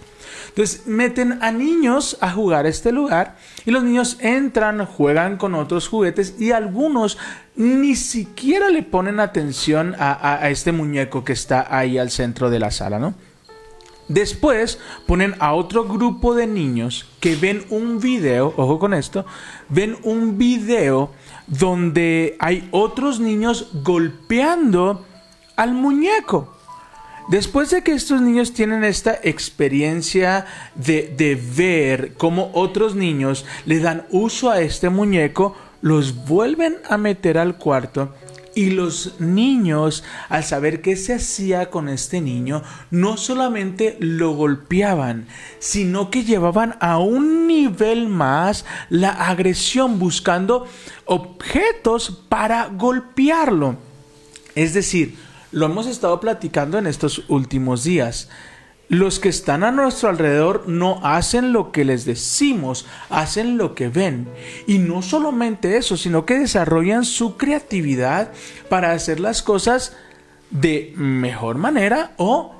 Entonces 0.49 0.85
meten 0.85 1.39
a 1.41 1.51
niños 1.51 2.17
a 2.19 2.29
jugar 2.31 2.65
a 2.65 2.69
este 2.69 2.91
lugar 2.91 3.37
y 3.65 3.71
los 3.71 3.83
niños 3.83 4.17
entran, 4.19 4.85
juegan 4.85 5.37
con 5.37 5.55
otros 5.55 5.87
juguetes 5.87 6.35
y 6.39 6.51
algunos 6.51 7.17
ni 7.55 7.95
siquiera 7.95 8.69
le 8.69 8.83
ponen 8.83 9.21
atención 9.21 9.95
a, 9.97 10.33
a- 10.43 10.49
este 10.49 10.73
muñeco 10.73 11.23
que 11.23 11.33
está 11.33 11.67
ahí 11.73 11.97
al 11.97 12.11
centro 12.11 12.49
de 12.49 12.59
la 12.59 12.71
sala, 12.71 12.99
¿no? 12.99 13.13
Después 14.09 14.77
ponen 15.07 15.35
a 15.39 15.53
otro 15.53 15.85
grupo 15.85 16.35
de 16.35 16.45
niños 16.45 17.05
que 17.21 17.37
ven 17.37 17.63
un 17.69 18.01
video, 18.01 18.53
ojo 18.57 18.77
con 18.77 18.93
esto, 18.93 19.25
ven 19.69 19.95
un 20.03 20.37
video 20.37 21.11
donde 21.47 22.35
hay 22.39 22.67
otros 22.71 23.19
niños 23.19 23.69
golpeando 23.83 25.05
al 25.55 25.73
muñeco. 25.73 26.55
Después 27.29 27.69
de 27.69 27.83
que 27.83 27.93
estos 27.93 28.21
niños 28.21 28.53
tienen 28.53 28.83
esta 28.83 29.17
experiencia 29.23 30.45
de, 30.75 31.13
de 31.15 31.35
ver 31.35 32.13
cómo 32.17 32.51
otros 32.53 32.95
niños 32.95 33.45
le 33.65 33.79
dan 33.79 34.05
uso 34.09 34.49
a 34.49 34.61
este 34.61 34.89
muñeco, 34.89 35.55
los 35.81 36.25
vuelven 36.25 36.77
a 36.89 36.97
meter 36.97 37.37
al 37.37 37.57
cuarto 37.57 38.13
y 38.55 38.71
los 38.71 39.19
niños, 39.19 40.03
al 40.29 40.43
saber 40.43 40.81
qué 40.81 40.95
se 40.95 41.13
hacía 41.13 41.69
con 41.69 41.89
este 41.89 42.21
niño, 42.21 42.63
no 42.89 43.17
solamente 43.17 43.97
lo 43.99 44.31
golpeaban, 44.31 45.27
sino 45.59 46.09
que 46.09 46.23
llevaban 46.23 46.75
a 46.79 46.97
un 46.97 47.47
nivel 47.47 48.07
más 48.07 48.65
la 48.89 49.09
agresión 49.09 49.99
buscando 49.99 50.67
objetos 51.05 52.23
para 52.29 52.67
golpearlo. 52.67 53.77
Es 54.55 54.73
decir, 54.73 55.15
lo 55.51 55.65
hemos 55.65 55.87
estado 55.87 56.19
platicando 56.19 56.77
en 56.77 56.87
estos 56.87 57.23
últimos 57.27 57.83
días. 57.83 58.29
Los 58.91 59.19
que 59.21 59.29
están 59.29 59.63
a 59.63 59.71
nuestro 59.71 60.09
alrededor 60.09 60.67
no 60.67 60.99
hacen 61.01 61.53
lo 61.53 61.71
que 61.71 61.85
les 61.85 62.03
decimos, 62.03 62.85
hacen 63.09 63.57
lo 63.57 63.73
que 63.73 63.87
ven. 63.87 64.27
Y 64.67 64.79
no 64.79 65.01
solamente 65.01 65.77
eso, 65.77 65.95
sino 65.95 66.25
que 66.25 66.37
desarrollan 66.37 67.05
su 67.05 67.37
creatividad 67.37 68.33
para 68.67 68.91
hacer 68.91 69.21
las 69.21 69.41
cosas 69.43 69.95
de 70.49 70.91
mejor 70.97 71.57
manera 71.57 72.11
o 72.17 72.53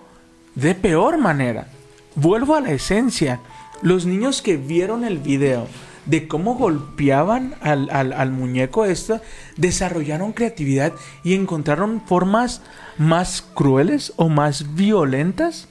de 0.56 0.74
peor 0.74 1.18
manera. 1.18 1.68
Vuelvo 2.16 2.56
a 2.56 2.62
la 2.62 2.72
esencia. 2.72 3.42
Los 3.82 4.06
niños 4.06 4.42
que 4.42 4.56
vieron 4.56 5.04
el 5.04 5.18
video 5.18 5.68
de 6.06 6.30
cómo 6.30 6.56
golpeaban 6.56 7.56
al, 7.60 7.90
al- 7.92 8.14
al 8.14 8.32
muñeco 8.32 8.86
este, 8.86 9.20
desarrollaron 9.58 10.32
creatividad 10.32 10.94
y 11.26 11.34
encontraron 11.34 12.02
formas 12.06 12.62
más 12.98 13.42
crueles 13.42 14.14
o 14.16 14.30
más 14.30 14.76
violentas 14.76 15.68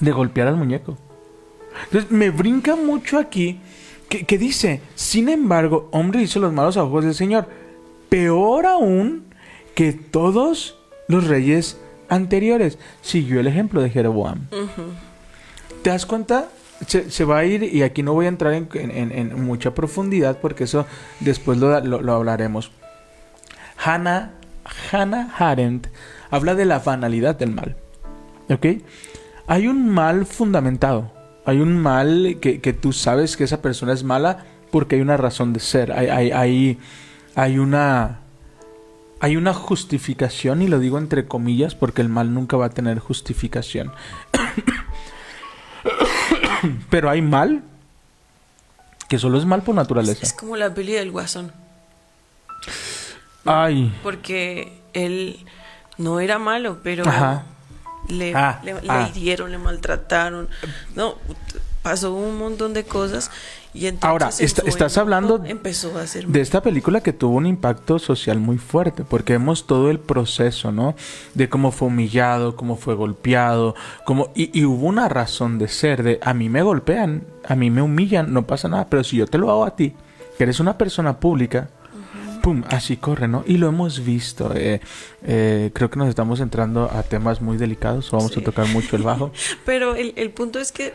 de 0.00 0.12
golpear 0.12 0.48
al 0.48 0.56
muñeco. 0.56 0.96
Entonces 1.84 2.10
me 2.10 2.30
brinca 2.30 2.76
mucho 2.76 3.18
aquí 3.18 3.60
que, 4.08 4.24
que 4.24 4.38
dice, 4.38 4.80
sin 4.94 5.28
embargo, 5.28 5.88
hombre 5.92 6.22
hizo 6.22 6.40
los 6.40 6.52
malos 6.52 6.76
a 6.76 6.84
ojos 6.84 7.04
del 7.04 7.14
Señor, 7.14 7.46
peor 8.08 8.66
aún 8.66 9.24
que 9.74 9.92
todos 9.92 10.76
los 11.08 11.26
reyes 11.28 11.78
anteriores. 12.08 12.78
Siguió 13.02 13.38
el 13.40 13.46
ejemplo 13.46 13.80
de 13.82 13.90
Jeroboam. 13.90 14.46
¿Te 15.82 15.90
das 15.90 16.06
cuenta? 16.06 16.48
Se, 16.86 17.10
se 17.10 17.24
va 17.24 17.38
a 17.38 17.44
ir 17.44 17.62
y 17.64 17.82
aquí 17.82 18.02
no 18.02 18.12
voy 18.14 18.26
a 18.26 18.28
entrar 18.28 18.52
en, 18.54 18.68
en- 18.72 19.10
en 19.12 19.44
mucha 19.44 19.74
profundidad 19.74 20.38
porque 20.40 20.64
eso 20.64 20.86
después 21.20 21.58
lo, 21.58 21.78
lo- 21.80 22.00
lo 22.02 22.12
hablaremos. 22.14 22.70
Hannah, 23.84 24.32
Hannah 24.90 25.34
Arendt 25.38 25.88
habla 26.30 26.54
de 26.54 26.64
la 26.64 26.78
banalidad 26.78 27.36
del 27.36 27.50
mal. 27.52 27.76
¿Ok? 28.48 28.66
Hay 29.48 29.66
un 29.66 29.88
mal 29.88 30.26
fundamentado. 30.26 31.10
Hay 31.44 31.60
un 31.60 31.78
mal 31.78 32.38
que, 32.40 32.60
que 32.60 32.72
tú 32.72 32.92
sabes 32.92 33.36
que 33.36 33.44
esa 33.44 33.62
persona 33.62 33.92
es 33.92 34.04
mala 34.04 34.44
porque 34.70 34.96
hay 34.96 35.02
una 35.02 35.16
razón 35.16 35.52
de 35.52 35.60
ser. 35.60 35.92
Hay, 35.92 36.08
hay, 36.08 36.30
hay, 36.30 36.78
hay 37.34 37.58
una... 37.58 38.20
Hay 39.20 39.36
una 39.36 39.52
justificación, 39.52 40.62
y 40.62 40.68
lo 40.68 40.78
digo 40.78 40.96
entre 40.96 41.26
comillas, 41.26 41.74
porque 41.74 42.02
el 42.02 42.08
mal 42.08 42.32
nunca 42.32 42.56
va 42.56 42.66
a 42.66 42.70
tener 42.70 43.00
justificación. 43.00 43.90
Pero 46.90 47.10
hay 47.10 47.20
mal 47.20 47.62
que 49.08 49.18
solo 49.18 49.38
es 49.38 49.44
mal 49.44 49.62
por 49.62 49.72
Es 49.72 49.76
naturaleza. 49.76 50.36
como 50.38 50.56
la 50.56 50.72
peli 50.72 50.92
del 50.92 51.10
guasón. 51.10 51.50
Ay, 53.44 53.92
Porque 54.02 54.80
él 54.92 55.44
no 55.96 56.20
era 56.20 56.38
malo, 56.38 56.78
pero 56.82 57.08
Ajá. 57.08 57.44
Le, 58.08 58.34
Ah, 58.34 58.60
le, 58.64 58.74
le 58.74 58.80
ah. 58.88 59.10
hirieron, 59.14 59.50
le 59.50 59.58
maltrataron. 59.58 60.48
No, 60.94 61.16
pasó 61.82 62.12
un 62.12 62.38
montón 62.38 62.74
de 62.74 62.84
cosas. 62.84 63.30
Y 63.74 63.86
entonces 63.86 64.08
Ahora, 64.10 64.30
en 64.38 64.44
está- 64.44 64.62
estás 64.66 64.96
hablando 64.98 65.42
Empezó 65.44 65.96
a 65.98 66.02
hacer 66.02 66.26
de 66.26 66.40
esta 66.40 66.62
película 66.62 67.02
que 67.02 67.12
tuvo 67.12 67.36
un 67.36 67.46
impacto 67.46 67.98
social 67.98 68.38
muy 68.38 68.56
fuerte, 68.56 69.04
porque 69.04 69.34
vemos 69.34 69.66
todo 69.66 69.90
el 69.90 70.00
proceso, 70.00 70.72
¿no? 70.72 70.96
De 71.34 71.48
cómo 71.50 71.70
fue 71.70 71.88
humillado, 71.88 72.56
cómo 72.56 72.76
fue 72.76 72.94
golpeado, 72.94 73.74
cómo... 74.06 74.32
Y, 74.34 74.58
y 74.58 74.64
hubo 74.64 74.86
una 74.86 75.08
razón 75.10 75.58
de 75.58 75.68
ser, 75.68 76.02
de 76.02 76.18
a 76.22 76.32
mí 76.34 76.48
me 76.48 76.62
golpean, 76.62 77.24
a 77.46 77.54
mí 77.54 77.70
me 77.70 77.82
humillan, 77.82 78.32
no 78.32 78.46
pasa 78.46 78.68
nada, 78.68 78.86
pero 78.88 79.04
si 79.04 79.18
yo 79.18 79.26
te 79.26 79.36
lo 79.38 79.50
hago 79.50 79.64
a 79.66 79.76
ti, 79.76 79.94
que 80.38 80.44
eres 80.44 80.60
una 80.60 80.78
persona 80.78 81.20
pública, 81.20 81.68
pum, 82.40 82.62
así 82.70 82.96
corre, 82.96 83.28
¿no? 83.28 83.44
Y 83.46 83.56
lo 83.58 83.68
hemos 83.68 84.04
visto. 84.04 84.52
eh, 84.54 84.80
eh, 85.22 85.70
creo 85.74 85.90
que 85.90 85.98
nos 85.98 86.08
estamos 86.08 86.40
entrando 86.40 86.90
a 86.92 87.02
temas 87.02 87.40
muy 87.42 87.56
delicados, 87.56 88.10
vamos 88.10 88.32
Sí. 88.32 88.40
a 88.40 88.44
tocar 88.44 88.66
mucho 88.68 88.96
el 88.96 89.02
bajo. 89.02 89.32
Pero 89.64 89.94
el, 89.94 90.12
el 90.16 90.30
punto 90.30 90.58
es 90.58 90.72
que 90.72 90.92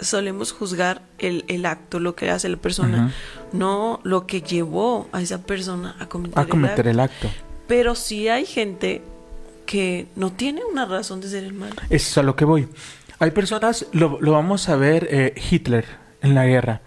solemos 0.00 0.52
juzgar 0.52 1.02
el, 1.18 1.44
el 1.48 1.66
acto, 1.66 2.00
lo 2.00 2.14
que 2.14 2.30
hace 2.30 2.48
la 2.48 2.56
persona, 2.56 3.12
no 3.52 4.00
lo 4.02 4.26
que 4.26 4.40
llevó 4.40 5.08
a 5.12 5.20
esa 5.20 5.42
persona 5.42 5.94
a 5.98 6.06
cometer, 6.06 6.38
A 6.38 6.42
el 6.42 6.64
acto. 6.64 6.88
el 6.90 7.00
acto. 7.00 7.30
Pero 7.66 7.94
sí 7.94 8.28
hay 8.28 8.46
gente 8.46 9.02
que 9.66 10.06
no 10.16 10.32
tiene 10.32 10.62
una 10.64 10.86
razón 10.86 11.20
de 11.20 11.28
ser 11.28 11.44
el 11.44 11.52
mal. 11.52 11.72
Es 11.90 12.16
a 12.18 12.22
lo 12.22 12.34
que 12.34 12.44
voy. 12.44 12.66
Hay 13.18 13.30
personas, 13.32 13.86
lo, 13.92 14.18
lo 14.20 14.32
vamos 14.32 14.68
a 14.70 14.76
ver 14.76 15.06
eh, 15.10 15.34
Hitler 15.50 15.84
en 16.22 16.34
la 16.34 16.46
guerra. 16.46 16.80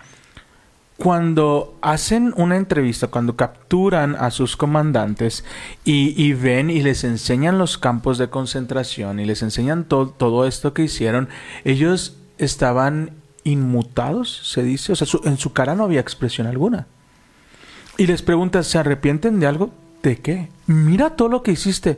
Cuando 0.98 1.78
hacen 1.82 2.34
una 2.38 2.56
entrevista, 2.56 3.08
cuando 3.08 3.36
capturan 3.36 4.16
a 4.16 4.30
sus 4.32 4.56
comandantes 4.56 5.44
y, 5.84 6.14
y 6.22 6.34
ven 6.34 6.70
y 6.70 6.82
les 6.84 7.04
enseñan 7.04 7.58
los 7.58 7.78
campos 7.78 8.18
de 8.18 8.30
concentración 8.30 9.20
y 9.20 9.26
les 9.26 9.42
enseñan 9.42 9.86
to- 9.86 10.10
todo 10.16 10.46
esto 10.48 10.74
que 10.74 10.84
hicieron, 10.84 11.30
ellos 11.66 12.18
estaban 12.38 13.12
inmutados, 13.44 14.40
se 14.44 14.64
dice. 14.64 14.94
O 14.94 14.96
sea, 14.96 15.08
su- 15.08 15.22
en 15.26 15.38
su 15.38 15.52
cara 15.52 15.74
no 15.76 15.84
había 15.84 16.00
expresión 16.00 16.46
alguna. 16.48 16.88
Y 17.98 18.06
les 18.08 18.22
pregunta, 18.22 18.64
¿se 18.64 18.78
arrepienten 18.78 19.40
de 19.40 19.48
algo? 19.48 19.72
¿De 20.04 20.18
qué? 20.20 20.50
Mira 20.68 21.16
todo 21.16 21.28
lo 21.28 21.44
que 21.44 21.52
hiciste. 21.52 21.98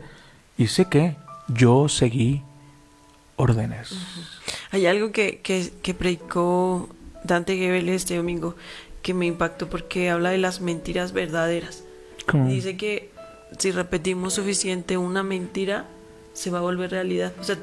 ¿Hice 0.57 0.85
qué? 0.85 1.17
Yo 1.47 1.89
seguí 1.89 2.41
órdenes. 3.35 3.93
Hay 4.71 4.85
algo 4.87 5.11
que, 5.11 5.41
que, 5.43 5.71
que 5.81 5.93
predicó 5.93 6.89
Dante 7.23 7.57
Gebel 7.57 7.89
este 7.89 8.15
domingo 8.17 8.55
que 9.05 9.13
me 9.13 9.27
impactó 9.27 9.69
porque 9.69 10.09
habla 10.09 10.31
de 10.31 10.39
las 10.39 10.61
mentiras 10.61 11.11
verdaderas. 11.13 11.83
Como- 12.25 12.49
Dice 12.49 12.75
que 12.75 13.11
si 13.59 13.69
repetimos 13.71 14.33
suficiente 14.33 14.97
una 14.97 15.21
mentira, 15.21 15.85
se 16.33 16.49
va 16.49 16.57
a 16.57 16.61
volver 16.63 16.89
realidad. 16.89 17.31
O 17.39 17.43
sea, 17.43 17.55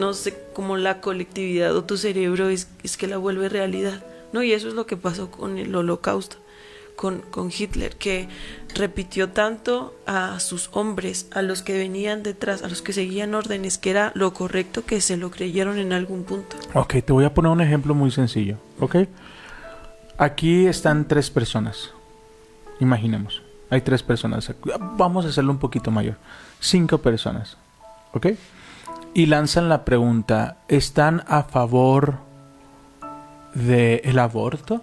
no 0.00 0.14
sé 0.14 0.36
cómo 0.54 0.76
la 0.76 1.00
colectividad 1.00 1.76
o 1.76 1.84
tu 1.84 1.96
cerebro 1.96 2.48
es, 2.48 2.66
es 2.82 2.96
que 2.96 3.06
la 3.06 3.18
vuelve 3.18 3.48
realidad. 3.48 4.02
No, 4.32 4.42
y 4.42 4.52
eso 4.52 4.66
es 4.66 4.74
lo 4.74 4.84
que 4.84 4.96
pasó 4.96 5.30
con 5.30 5.58
el 5.58 5.72
holocausto, 5.76 6.38
con, 6.96 7.20
con 7.30 7.52
Hitler, 7.56 7.94
que 7.94 8.28
repitió 8.74 9.28
tanto 9.28 9.94
a 10.06 10.40
sus 10.40 10.70
hombres, 10.72 11.28
a 11.30 11.40
los 11.42 11.62
que 11.62 11.78
venían 11.78 12.24
detrás, 12.24 12.64
a 12.64 12.68
los 12.68 12.82
que 12.82 12.92
seguían 12.92 13.32
órdenes, 13.36 13.78
que 13.78 13.90
era 13.90 14.10
lo 14.16 14.34
correcto, 14.34 14.84
que 14.84 15.00
se 15.00 15.16
lo 15.16 15.30
creyeron 15.30 15.78
en 15.78 15.92
algún 15.92 16.24
punto. 16.24 16.56
Ok, 16.74 16.96
te 17.06 17.12
voy 17.12 17.24
a 17.26 17.32
poner 17.32 17.52
un 17.52 17.60
ejemplo 17.60 17.94
muy 17.94 18.10
sencillo. 18.10 18.56
¿Ok? 18.80 18.96
Aquí 20.18 20.66
están 20.66 21.06
tres 21.06 21.30
personas. 21.30 21.90
Imaginemos. 22.80 23.40
Hay 23.70 23.82
tres 23.82 24.02
personas. 24.02 24.52
Vamos 24.96 25.24
a 25.24 25.28
hacerlo 25.28 25.52
un 25.52 25.58
poquito 25.58 25.92
mayor. 25.92 26.16
Cinco 26.58 26.98
personas. 26.98 27.56
¿Ok? 28.12 28.26
Y 29.14 29.26
lanzan 29.26 29.68
la 29.68 29.84
pregunta, 29.84 30.58
¿están 30.66 31.22
a 31.28 31.44
favor 31.44 32.16
del 33.54 34.18
aborto? 34.18 34.82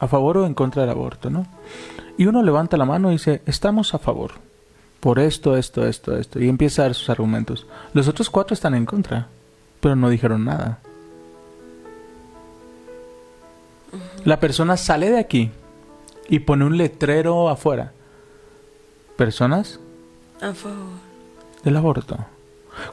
¿A 0.00 0.08
favor 0.08 0.38
o 0.38 0.46
en 0.46 0.54
contra 0.54 0.82
del 0.82 0.90
aborto, 0.90 1.30
no? 1.30 1.46
Y 2.18 2.26
uno 2.26 2.42
levanta 2.42 2.76
la 2.76 2.84
mano 2.84 3.10
y 3.10 3.12
dice, 3.12 3.42
estamos 3.46 3.94
a 3.94 3.98
favor. 3.98 4.32
Por 4.98 5.20
esto, 5.20 5.56
esto, 5.56 5.86
esto, 5.86 6.16
esto. 6.16 6.40
Y 6.40 6.48
empieza 6.48 6.82
a 6.82 6.86
dar 6.86 6.94
sus 6.94 7.08
argumentos. 7.08 7.66
Los 7.92 8.08
otros 8.08 8.30
cuatro 8.30 8.54
están 8.54 8.74
en 8.74 8.84
contra, 8.84 9.28
pero 9.80 9.94
no 9.94 10.08
dijeron 10.08 10.44
nada. 10.44 10.80
La 14.26 14.40
persona 14.40 14.76
sale 14.76 15.08
de 15.08 15.18
aquí 15.20 15.50
y 16.28 16.40
pone 16.40 16.64
un 16.64 16.76
letrero 16.76 17.48
afuera. 17.48 17.92
Personas 19.16 19.78
A 20.40 20.52
favor. 20.52 20.98
del 21.62 21.76
aborto. 21.76 22.18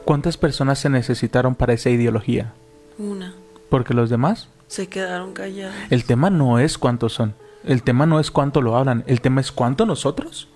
¿Cuántas 0.04 0.36
personas 0.36 0.78
se 0.78 0.88
necesitaron 0.88 1.54
para 1.56 1.72
esa 1.72 1.90
ideología? 1.90 2.52
Una. 2.98 3.34
Porque 3.68 3.94
los 3.94 4.08
demás, 4.10 4.48
Se 4.68 4.88
quedaron 4.88 5.32
callados. 5.34 5.74
el 5.90 6.04
tema 6.04 6.30
no 6.30 6.58
es 6.60 6.78
cuántos 6.78 7.12
son. 7.12 7.34
El 7.64 7.82
tema 7.82 8.06
no 8.06 8.20
es 8.20 8.30
cuánto 8.30 8.62
lo 8.62 8.76
hablan. 8.76 9.02
El 9.08 9.20
tema 9.20 9.40
es 9.40 9.50
cuánto 9.50 9.86
nosotros 9.86 10.48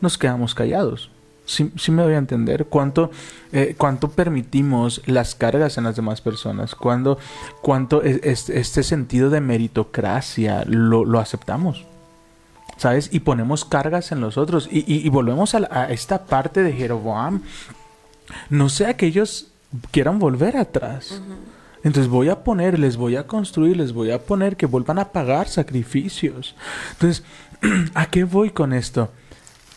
nos 0.00 0.16
quedamos 0.16 0.54
callados. 0.54 1.10
Sí, 1.46 1.70
sí 1.76 1.90
me 1.92 2.02
voy 2.02 2.14
a 2.14 2.18
entender 2.18 2.66
cuánto, 2.66 3.10
eh, 3.52 3.74
cuánto 3.76 4.08
permitimos 4.10 5.02
las 5.06 5.34
cargas 5.34 5.76
en 5.76 5.84
las 5.84 5.94
demás 5.96 6.20
personas, 6.22 6.74
cuándo, 6.74 7.18
cuánto 7.60 8.02
es- 8.02 8.20
es- 8.22 8.48
este 8.50 8.82
sentido 8.82 9.28
de 9.28 9.40
meritocracia 9.40 10.64
lo, 10.66 11.04
lo 11.04 11.18
aceptamos. 11.20 11.84
¿Sabes? 12.76 13.10
Y 13.12 13.20
ponemos 13.20 13.64
cargas 13.64 14.10
en 14.10 14.20
los 14.20 14.36
otros. 14.38 14.68
Y, 14.72 14.78
y- 14.92 15.06
y 15.06 15.08
volvemos 15.10 15.54
a, 15.54 15.60
la- 15.60 15.68
a 15.70 15.90
esta 15.90 16.24
parte 16.24 16.62
de 16.62 16.72
Jeroboam. 16.72 17.42
No 18.50 18.68
sea 18.68 18.96
que 18.96 19.06
ellos 19.06 19.48
quieran 19.90 20.18
volver 20.18 20.56
atrás. 20.56 21.20
Entonces 21.84 22.10
voy 22.10 22.30
a 22.30 22.42
poner, 22.42 22.78
les 22.78 22.96
voy 22.96 23.16
a 23.16 23.26
construir, 23.26 23.76
les 23.76 23.92
voy 23.92 24.10
a 24.10 24.18
poner 24.24 24.56
que 24.56 24.64
vuelvan 24.66 24.98
a 24.98 25.10
pagar 25.12 25.48
sacrificios. 25.48 26.56
Entonces, 26.92 27.22
¿a 27.94 28.06
qué 28.06 28.24
voy 28.24 28.50
con 28.50 28.72
esto? 28.72 29.10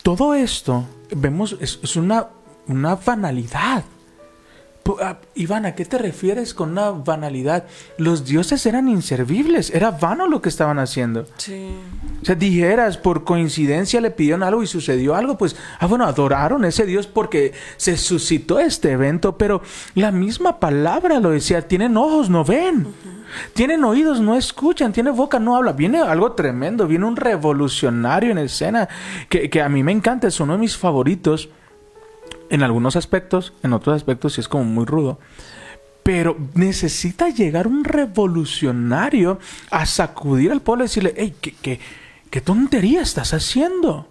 Todo 0.02 0.32
esto, 0.34 0.86
vemos, 1.16 1.56
es, 1.60 1.78
es 1.82 1.96
una, 1.96 2.28
una 2.66 2.96
banalidad. 2.96 3.84
Ah, 5.02 5.18
Iván, 5.34 5.66
¿a 5.66 5.74
qué 5.74 5.84
te 5.84 5.98
refieres 5.98 6.54
con 6.54 6.70
una 6.70 6.90
banalidad? 6.90 7.66
Los 7.98 8.24
dioses 8.24 8.64
eran 8.64 8.88
inservibles, 8.88 9.70
era 9.70 9.90
vano 9.90 10.26
lo 10.26 10.40
que 10.40 10.48
estaban 10.48 10.78
haciendo. 10.78 11.26
Sí. 11.36 11.74
O 12.22 12.24
sea, 12.24 12.34
dijeras, 12.34 12.96
por 12.96 13.24
coincidencia 13.24 14.00
le 14.00 14.10
pidieron 14.10 14.42
algo 14.42 14.62
y 14.62 14.66
sucedió 14.66 15.14
algo, 15.14 15.36
pues, 15.36 15.56
ah, 15.78 15.86
bueno, 15.86 16.06
adoraron 16.06 16.64
a 16.64 16.68
ese 16.68 16.86
Dios 16.86 17.06
porque 17.06 17.52
se 17.76 17.98
suscitó 17.98 18.58
este 18.60 18.92
evento, 18.92 19.36
pero 19.36 19.60
la 19.94 20.10
misma 20.10 20.58
palabra 20.58 21.20
lo 21.20 21.30
decía, 21.30 21.68
tienen 21.68 21.96
ojos, 21.96 22.30
no 22.30 22.44
ven. 22.44 22.86
Tienen 23.54 23.84
oídos, 23.84 24.20
no 24.20 24.36
escuchan, 24.36 24.92
tiene 24.92 25.10
boca, 25.10 25.38
no 25.38 25.56
habla. 25.56 25.72
Viene 25.72 26.00
algo 26.00 26.32
tremendo, 26.32 26.86
viene 26.86 27.06
un 27.06 27.16
revolucionario 27.16 28.30
en 28.30 28.38
escena 28.38 28.88
que, 29.28 29.62
a 29.62 29.68
mí 29.68 29.82
me 29.82 29.92
encanta, 29.92 30.28
es 30.28 30.40
uno 30.40 30.54
de 30.54 30.58
mis 30.58 30.76
favoritos 30.76 31.48
en 32.50 32.62
algunos 32.62 32.96
aspectos, 32.96 33.52
en 33.62 33.72
otros 33.72 33.96
aspectos 33.96 34.34
sí 34.34 34.40
es 34.40 34.48
como 34.48 34.64
muy 34.64 34.86
rudo. 34.86 35.18
Pero 36.02 36.36
necesita 36.54 37.28
llegar 37.28 37.66
un 37.66 37.84
revolucionario 37.84 39.38
a 39.70 39.84
sacudir 39.84 40.50
al 40.50 40.62
pueblo 40.62 40.84
y 40.84 40.86
decirle, 40.86 41.14
hey, 41.16 41.34
¿qué, 41.40 41.54
qué, 41.60 41.80
qué 42.30 42.40
tontería 42.40 43.02
estás 43.02 43.34
haciendo? 43.34 44.08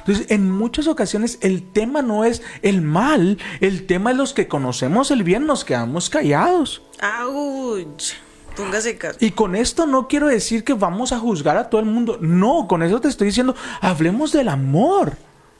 Entonces, 0.00 0.26
en 0.30 0.50
muchas 0.50 0.86
ocasiones 0.86 1.38
el 1.40 1.62
tema 1.72 2.02
no 2.02 2.24
es 2.24 2.42
el 2.62 2.82
mal, 2.82 3.38
el 3.60 3.86
tema 3.86 4.10
es 4.10 4.16
los 4.16 4.34
que 4.34 4.48
conocemos 4.48 5.10
el 5.10 5.22
bien, 5.22 5.46
nos 5.46 5.64
quedamos 5.64 6.10
callados. 6.10 6.82
¡Auch! 7.00 8.27
Póngase 8.58 8.98
caso. 8.98 9.18
Y 9.20 9.30
con 9.30 9.54
esto 9.54 9.86
no 9.86 10.08
quiero 10.08 10.26
decir 10.26 10.64
que 10.64 10.74
vamos 10.74 11.12
a 11.12 11.18
juzgar 11.20 11.56
a 11.56 11.70
todo 11.70 11.80
el 11.80 11.86
mundo. 11.86 12.18
No, 12.20 12.66
con 12.66 12.82
eso 12.82 13.00
te 13.00 13.06
estoy 13.06 13.28
diciendo, 13.28 13.54
hablemos 13.80 14.32
del 14.32 14.48
amor. 14.48 15.12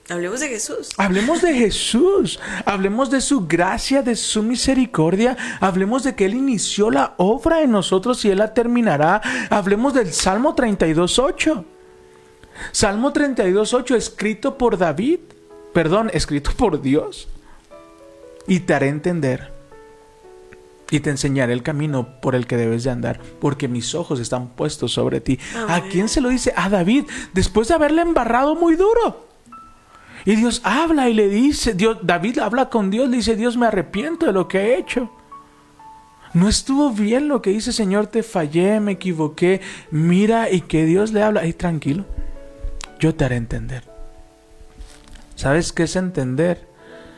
Hablemos 0.08 0.40
de 0.40 0.48
Jesús. 0.48 0.88
Hablemos 0.96 1.40
de 1.40 1.54
Jesús, 1.54 2.40
hablemos 2.64 3.08
de 3.10 3.20
su 3.20 3.46
gracia, 3.46 4.02
de 4.02 4.16
su 4.16 4.42
misericordia, 4.42 5.36
hablemos 5.60 6.02
de 6.02 6.16
que 6.16 6.24
Él 6.24 6.34
inició 6.34 6.90
la 6.90 7.14
obra 7.18 7.62
en 7.62 7.70
nosotros 7.70 8.24
y 8.24 8.30
Él 8.30 8.38
la 8.38 8.52
terminará. 8.52 9.20
Hablemos 9.48 9.94
del 9.94 10.12
Salmo 10.12 10.56
32.8. 10.56 11.64
Salmo 12.72 13.12
32.8 13.12 13.94
escrito 13.94 14.58
por 14.58 14.76
David, 14.76 15.20
perdón, 15.72 16.10
escrito 16.12 16.50
por 16.56 16.82
Dios. 16.82 17.28
Y 18.48 18.60
te 18.60 18.74
haré 18.74 18.88
entender 18.88 19.57
y 20.90 21.00
te 21.00 21.10
enseñaré 21.10 21.52
el 21.52 21.62
camino 21.62 22.20
por 22.20 22.34
el 22.34 22.46
que 22.46 22.56
debes 22.56 22.84
de 22.84 22.90
andar, 22.90 23.20
porque 23.40 23.68
mis 23.68 23.94
ojos 23.94 24.20
están 24.20 24.48
puestos 24.48 24.92
sobre 24.92 25.20
ti. 25.20 25.38
¿A 25.68 25.82
quién 25.82 26.08
se 26.08 26.20
lo 26.20 26.30
dice? 26.30 26.52
A 26.56 26.68
David, 26.68 27.04
después 27.34 27.68
de 27.68 27.74
haberle 27.74 28.02
embarrado 28.02 28.54
muy 28.54 28.76
duro. 28.76 29.26
Y 30.24 30.36
Dios 30.36 30.60
habla 30.64 31.08
y 31.08 31.14
le 31.14 31.28
dice, 31.28 31.74
Dios, 31.74 31.98
David 32.02 32.38
habla 32.38 32.68
con 32.68 32.90
Dios, 32.90 33.08
le 33.08 33.18
dice, 33.18 33.36
Dios 33.36 33.56
me 33.56 33.66
arrepiento 33.66 34.26
de 34.26 34.32
lo 34.32 34.48
que 34.48 34.58
he 34.58 34.78
hecho. 34.78 35.10
No 36.34 36.48
estuvo 36.48 36.90
bien 36.90 37.28
lo 37.28 37.40
que 37.40 37.50
hice, 37.50 37.72
Señor, 37.72 38.08
te 38.08 38.22
fallé, 38.22 38.80
me 38.80 38.92
equivoqué. 38.92 39.60
Mira 39.90 40.50
y 40.50 40.60
que 40.62 40.84
Dios 40.84 41.12
le 41.12 41.22
habla. 41.22 41.40
Ay, 41.40 41.54
tranquilo, 41.54 42.04
yo 42.98 43.14
te 43.14 43.24
haré 43.24 43.36
entender. 43.36 43.84
¿Sabes 45.34 45.72
qué 45.72 45.84
es 45.84 45.96
entender? 45.96 46.66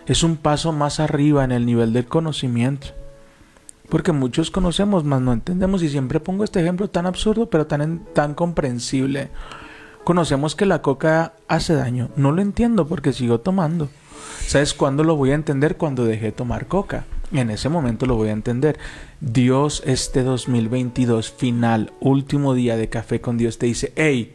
Es 0.07 0.23
un 0.23 0.37
paso 0.37 0.73
más 0.73 1.01
arriba 1.01 1.43
en 1.43 1.53
el 1.53 1.67
nivel 1.67 1.93
del 1.93 2.07
conocimiento. 2.07 3.00
Porque 3.91 4.13
muchos 4.13 4.51
conocemos, 4.51 5.05
mas 5.05 5.21
no 5.21 5.33
entendemos. 5.33 5.83
Y 5.83 5.89
siempre 5.89 6.21
pongo 6.21 6.45
este 6.45 6.61
ejemplo 6.61 6.89
tan 6.89 7.07
absurdo, 7.07 7.51
pero 7.51 7.67
tan, 7.67 8.05
tan 8.15 8.35
comprensible. 8.35 9.31
Conocemos 10.05 10.55
que 10.55 10.67
la 10.67 10.81
coca 10.81 11.35
hace 11.49 11.75
daño. 11.75 12.09
No 12.17 12.33
lo 12.33 12.41
entiendo 12.41 12.87
porque 12.87 13.13
sigo 13.13 13.41
tomando. 13.41 13.89
¿Sabes 14.47 14.75
cuándo 14.75 15.05
lo 15.05 15.17
voy 15.17 15.33
a 15.33 15.35
entender? 15.35 15.77
Cuando 15.77 16.05
dejé 16.05 16.27
de 16.27 16.33
tomar 16.33 16.67
coca. 16.67 17.05
En 17.33 17.51
ese 17.51 17.69
momento 17.69 18.07
lo 18.07 18.17
voy 18.17 18.29
a 18.29 18.33
entender. 18.33 18.79
Dios 19.21 19.83
este 19.87 20.23
2022, 20.23 21.31
final, 21.31 21.93
último 22.01 22.55
día 22.55 22.77
de 22.77 22.89
café 22.89 23.21
con 23.21 23.39
Dios, 23.39 23.59
te 23.59 23.67
dice, 23.67 23.93
hey, 23.95 24.35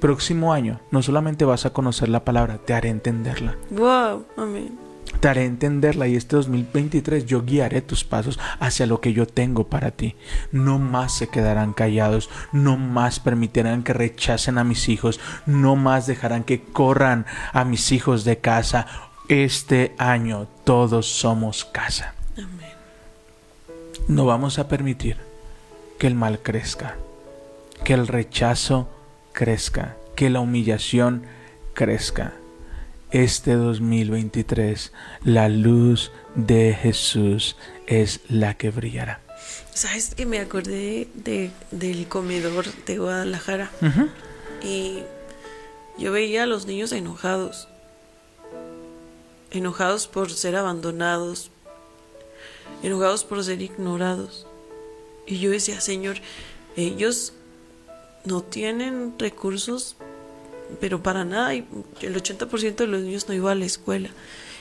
próximo 0.00 0.52
año 0.52 0.80
no 0.90 1.02
solamente 1.02 1.44
vas 1.44 1.64
a 1.64 1.72
conocer 1.72 2.08
la 2.08 2.24
palabra, 2.24 2.58
te 2.58 2.74
haré 2.74 2.90
entenderla. 2.90 3.56
Wow, 3.70 4.26
amén. 4.36 4.85
Te 5.20 5.28
haré 5.28 5.44
entenderla 5.44 6.08
y 6.08 6.16
este 6.16 6.36
2023 6.36 7.26
yo 7.26 7.44
guiaré 7.44 7.80
tus 7.80 8.04
pasos 8.04 8.38
hacia 8.60 8.86
lo 8.86 9.00
que 9.00 9.12
yo 9.12 9.26
tengo 9.26 9.68
para 9.68 9.90
ti. 9.90 10.16
No 10.52 10.78
más 10.78 11.16
se 11.16 11.28
quedarán 11.28 11.72
callados, 11.72 12.30
no 12.52 12.76
más 12.76 13.20
permitirán 13.20 13.82
que 13.82 13.92
rechacen 13.92 14.58
a 14.58 14.64
mis 14.64 14.88
hijos, 14.88 15.20
no 15.46 15.76
más 15.76 16.06
dejarán 16.06 16.44
que 16.44 16.62
corran 16.62 17.26
a 17.52 17.64
mis 17.64 17.92
hijos 17.92 18.24
de 18.24 18.38
casa. 18.38 18.86
Este 19.28 19.94
año 19.98 20.46
todos 20.64 21.06
somos 21.06 21.64
casa. 21.64 22.14
Amén. 22.36 22.70
No 24.08 24.26
vamos 24.26 24.58
a 24.58 24.68
permitir 24.68 25.16
que 25.98 26.06
el 26.06 26.14
mal 26.14 26.40
crezca, 26.40 26.96
que 27.84 27.94
el 27.94 28.06
rechazo 28.06 28.88
crezca, 29.32 29.96
que 30.14 30.30
la 30.30 30.40
humillación 30.40 31.24
crezca. 31.74 32.34
Este 33.12 33.54
2023 33.54 34.92
la 35.22 35.48
luz 35.48 36.10
de 36.34 36.74
Jesús 36.74 37.56
es 37.86 38.20
la 38.28 38.54
que 38.54 38.70
brillará. 38.70 39.20
¿Sabes 39.72 40.14
que 40.14 40.26
me 40.26 40.40
acordé 40.40 41.06
de, 41.14 41.52
del 41.70 42.08
comedor 42.08 42.66
de 42.84 42.98
Guadalajara? 42.98 43.70
Y 44.62 45.02
yo 45.98 46.10
veía 46.10 46.42
a 46.42 46.46
los 46.46 46.66
niños 46.66 46.90
enojados. 46.90 47.68
Enojados 49.52 50.08
por 50.08 50.30
ser 50.30 50.56
abandonados. 50.56 51.50
Enojados 52.82 53.22
por 53.22 53.44
ser 53.44 53.62
ignorados. 53.62 54.48
Y 55.26 55.38
yo 55.38 55.50
decía, 55.50 55.80
Señor, 55.80 56.16
ellos 56.76 57.34
no 58.24 58.42
tienen 58.42 59.14
recursos, 59.18 59.96
pero 60.80 61.02
para 61.02 61.24
nada. 61.24 61.52
El 61.54 61.66
80% 62.00 62.76
de 62.76 62.86
los 62.86 63.02
niños 63.02 63.28
no 63.28 63.34
iba 63.34 63.52
a 63.52 63.54
la 63.54 63.64
escuela. 63.64 64.10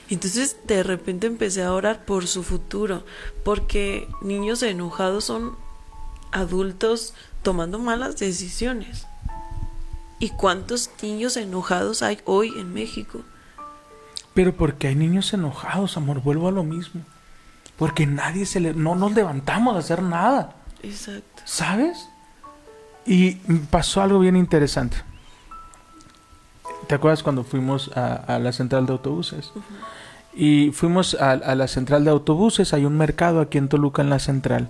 Entonces 0.09 0.57
de 0.65 0.83
repente 0.83 1.27
empecé 1.27 1.63
a 1.63 1.73
orar 1.73 2.05
por 2.05 2.27
su 2.27 2.43
futuro, 2.43 3.03
porque 3.43 4.07
niños 4.21 4.61
enojados 4.61 5.25
son 5.25 5.55
adultos 6.31 7.13
tomando 7.41 7.79
malas 7.79 8.17
decisiones. 8.17 9.07
¿Y 10.19 10.29
cuántos 10.29 10.89
niños 11.01 11.37
enojados 11.37 12.01
hay 12.01 12.19
hoy 12.25 12.49
en 12.57 12.73
México? 12.73 13.21
Pero 14.33 14.55
porque 14.55 14.87
hay 14.87 14.95
niños 14.95 15.33
enojados, 15.33 15.97
amor, 15.97 16.21
vuelvo 16.21 16.47
a 16.47 16.51
lo 16.51 16.63
mismo. 16.63 17.01
Porque 17.77 18.05
nadie 18.05 18.45
se 18.45 18.59
le... 18.59 18.73
No 18.73 18.95
nos 18.95 19.13
levantamos 19.13 19.75
a 19.75 19.79
hacer 19.79 20.01
nada, 20.01 20.55
Exacto. 20.83 21.41
¿sabes? 21.45 22.09
Y 23.05 23.35
pasó 23.69 24.01
algo 24.01 24.19
bien 24.19 24.35
interesante. 24.35 24.97
¿Te 26.87 26.95
acuerdas 26.95 27.23
cuando 27.23 27.43
fuimos 27.43 27.91
a, 27.95 28.39
la 28.39 28.51
central 28.51 28.85
de 28.85 28.93
autobuses? 28.93 29.51
Y 30.33 30.71
fuimos 30.71 31.15
a, 31.15 31.35
la 31.55 31.67
central 31.67 32.03
de 32.03 32.11
autobuses, 32.11 32.73
hay 32.73 32.85
un 32.85 32.97
mercado 32.97 33.41
aquí 33.41 33.57
en 33.57 33.69
Toluca 33.69 34.01
en 34.01 34.09
la 34.09 34.19
central. 34.19 34.69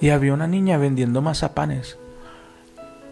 Y 0.00 0.10
había 0.10 0.34
una 0.34 0.46
niña 0.46 0.78
vendiendo 0.78 1.22
mazapanes. 1.22 1.98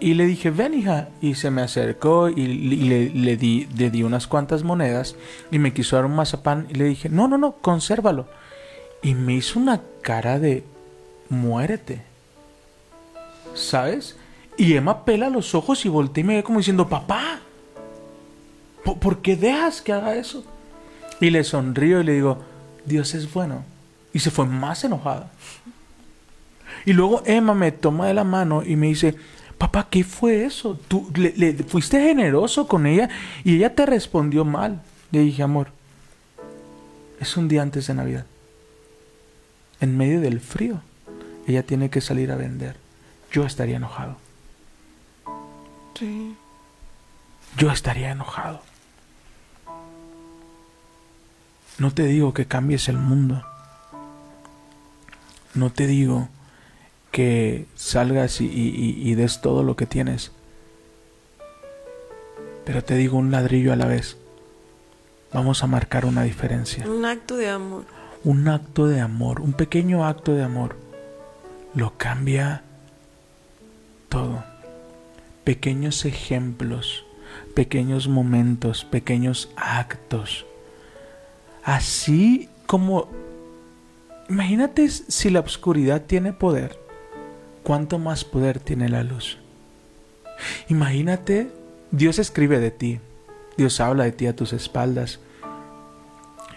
Y 0.00 0.14
le 0.14 0.24
dije, 0.26 0.50
ven 0.50 0.74
hija. 0.74 1.08
Y 1.20 1.34
se 1.34 1.50
me 1.50 1.62
acercó 1.62 2.28
y, 2.28 2.40
y 2.40 2.88
le, 2.88 3.10
le 3.10 3.36
di, 3.36 3.68
le 3.76 3.90
di 3.90 4.02
unas 4.02 4.26
cuantas 4.26 4.64
monedas. 4.64 5.14
Y 5.50 5.58
me 5.58 5.72
quiso 5.72 5.96
dar 5.96 6.06
un 6.06 6.16
mazapán. 6.16 6.66
Y 6.70 6.74
le 6.74 6.84
dije, 6.84 7.08
no, 7.08 7.28
no, 7.28 7.38
no, 7.38 7.52
consérvalo. 7.52 8.26
Y 9.02 9.14
me 9.14 9.34
hizo 9.34 9.58
una 9.58 9.82
cara 10.02 10.38
de 10.38 10.64
muérete. 11.28 12.02
¿Sabes? 13.54 14.16
Y 14.56 14.74
Emma 14.74 15.04
pela 15.04 15.30
los 15.30 15.54
ojos 15.54 15.84
y 15.84 15.88
voltea 15.88 16.22
y 16.22 16.24
me 16.24 16.36
ve 16.36 16.42
como 16.42 16.58
diciendo, 16.58 16.88
papá, 16.88 17.40
¿por, 18.84 19.22
qué 19.22 19.36
dejas 19.36 19.82
que 19.82 19.92
haga 19.92 20.14
eso? 20.16 20.44
Y 21.20 21.30
le 21.30 21.44
sonrío 21.44 22.00
y 22.00 22.04
le 22.04 22.14
digo, 22.14 22.38
Dios 22.86 23.14
es 23.14 23.32
bueno. 23.32 23.64
Y 24.12 24.18
se 24.20 24.30
fue 24.30 24.46
más 24.46 24.82
enojada. 24.84 25.30
Y 26.84 26.92
luego 26.92 27.22
Emma 27.26 27.54
me 27.54 27.72
toma 27.72 28.06
de 28.08 28.14
la 28.14 28.24
mano 28.24 28.62
y 28.64 28.76
me 28.76 28.86
dice, 28.88 29.14
papá, 29.58 29.86
¿qué 29.90 30.02
fue 30.04 30.44
eso? 30.44 30.78
Tú 30.88 31.10
le, 31.14 31.32
le- 31.36 31.52
fuiste 31.64 32.00
generoso 32.00 32.66
con 32.66 32.86
ella 32.86 33.08
y 33.44 33.56
ella 33.56 33.74
te 33.74 33.84
respondió 33.86 34.44
mal. 34.44 34.80
Le 35.10 35.20
dije, 35.20 35.42
amor, 35.42 35.68
es 37.20 37.36
un 37.36 37.48
día 37.48 37.62
antes 37.62 37.86
de 37.86 37.94
Navidad. 37.94 38.24
En 39.80 39.96
medio 39.96 40.20
del 40.20 40.40
frío, 40.40 40.80
ella 41.46 41.62
tiene 41.64 41.90
que 41.90 42.00
salir 42.00 42.30
a 42.32 42.36
vender. 42.36 42.76
Yo 43.32 43.44
estaría 43.44 43.76
enojado. 43.76 44.16
Sí. 45.98 46.34
Yo 47.56 47.70
estaría 47.70 48.10
enojado. 48.10 48.62
No 51.80 51.90
te 51.92 52.04
digo 52.04 52.32
que 52.34 52.46
cambies 52.46 52.88
el 52.88 52.96
mundo. 52.98 53.42
No 55.54 55.70
te 55.70 55.86
digo 55.88 56.28
que 57.10 57.66
salgas 57.74 58.40
y, 58.40 58.44
y- 58.46 59.10
y 59.10 59.14
des 59.16 59.40
todo 59.40 59.62
lo 59.64 59.74
que 59.76 59.86
tienes. 59.86 60.30
Pero 62.64 62.84
te 62.84 62.94
digo 62.94 63.18
un 63.18 63.30
ladrillo 63.32 63.72
a 63.72 63.76
la 63.76 63.86
vez. 63.86 64.16
Vamos 65.32 65.62
a 65.64 65.66
marcar 65.66 66.04
una 66.04 66.22
diferencia. 66.22 66.86
Un 66.88 67.04
acto 67.04 67.36
de 67.36 67.48
amor. 67.48 67.84
Un 68.22 68.46
acto 68.48 68.86
de 68.86 69.00
amor, 69.00 69.40
un 69.40 69.54
pequeño 69.54 70.06
acto 70.06 70.34
de 70.34 70.42
amor, 70.44 70.76
lo 71.74 71.96
cambia 71.96 72.62
todo. 74.10 74.44
Pequeños 75.44 76.04
ejemplos, 76.04 77.06
pequeños 77.54 78.08
momentos, 78.08 78.84
pequeños 78.84 79.48
actos. 79.56 80.44
Así 81.64 82.48
como... 82.66 83.08
Imagínate 84.28 84.88
si 84.88 85.28
la 85.28 85.40
oscuridad 85.40 86.02
tiene 86.02 86.32
poder, 86.32 86.78
¿cuánto 87.64 87.98
más 87.98 88.24
poder 88.24 88.60
tiene 88.60 88.88
la 88.88 89.02
luz? 89.02 89.38
Imagínate, 90.68 91.50
Dios 91.90 92.20
escribe 92.20 92.60
de 92.60 92.70
ti, 92.70 93.00
Dios 93.56 93.80
habla 93.80 94.04
de 94.04 94.12
ti 94.12 94.28
a 94.28 94.36
tus 94.36 94.52
espaldas. 94.52 95.18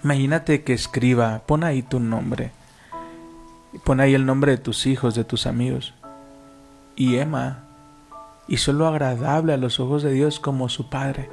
Imagínate 0.04 0.64
que 0.64 0.74
escriba, 0.74 1.42
pon 1.48 1.64
ahí 1.64 1.82
tu 1.82 2.00
nombre, 2.00 2.52
pon 3.84 4.00
ahí 4.00 4.14
el 4.14 4.28
nombre 4.28 4.52
de 4.52 4.58
tus 4.60 4.86
hijos, 4.86 5.16
de 5.16 5.24
tus 5.24 5.48
amigos. 5.48 5.96
Y 6.96 7.16
Emma 7.16 7.64
hizo 8.48 8.72
lo 8.72 8.88
agradable 8.88 9.54
a 9.54 9.58
los 9.58 9.80
ojos 9.80 10.04
de 10.04 10.12
Dios 10.12 10.40
como 10.40 10.70
su 10.70 10.90
padre. 10.90 11.30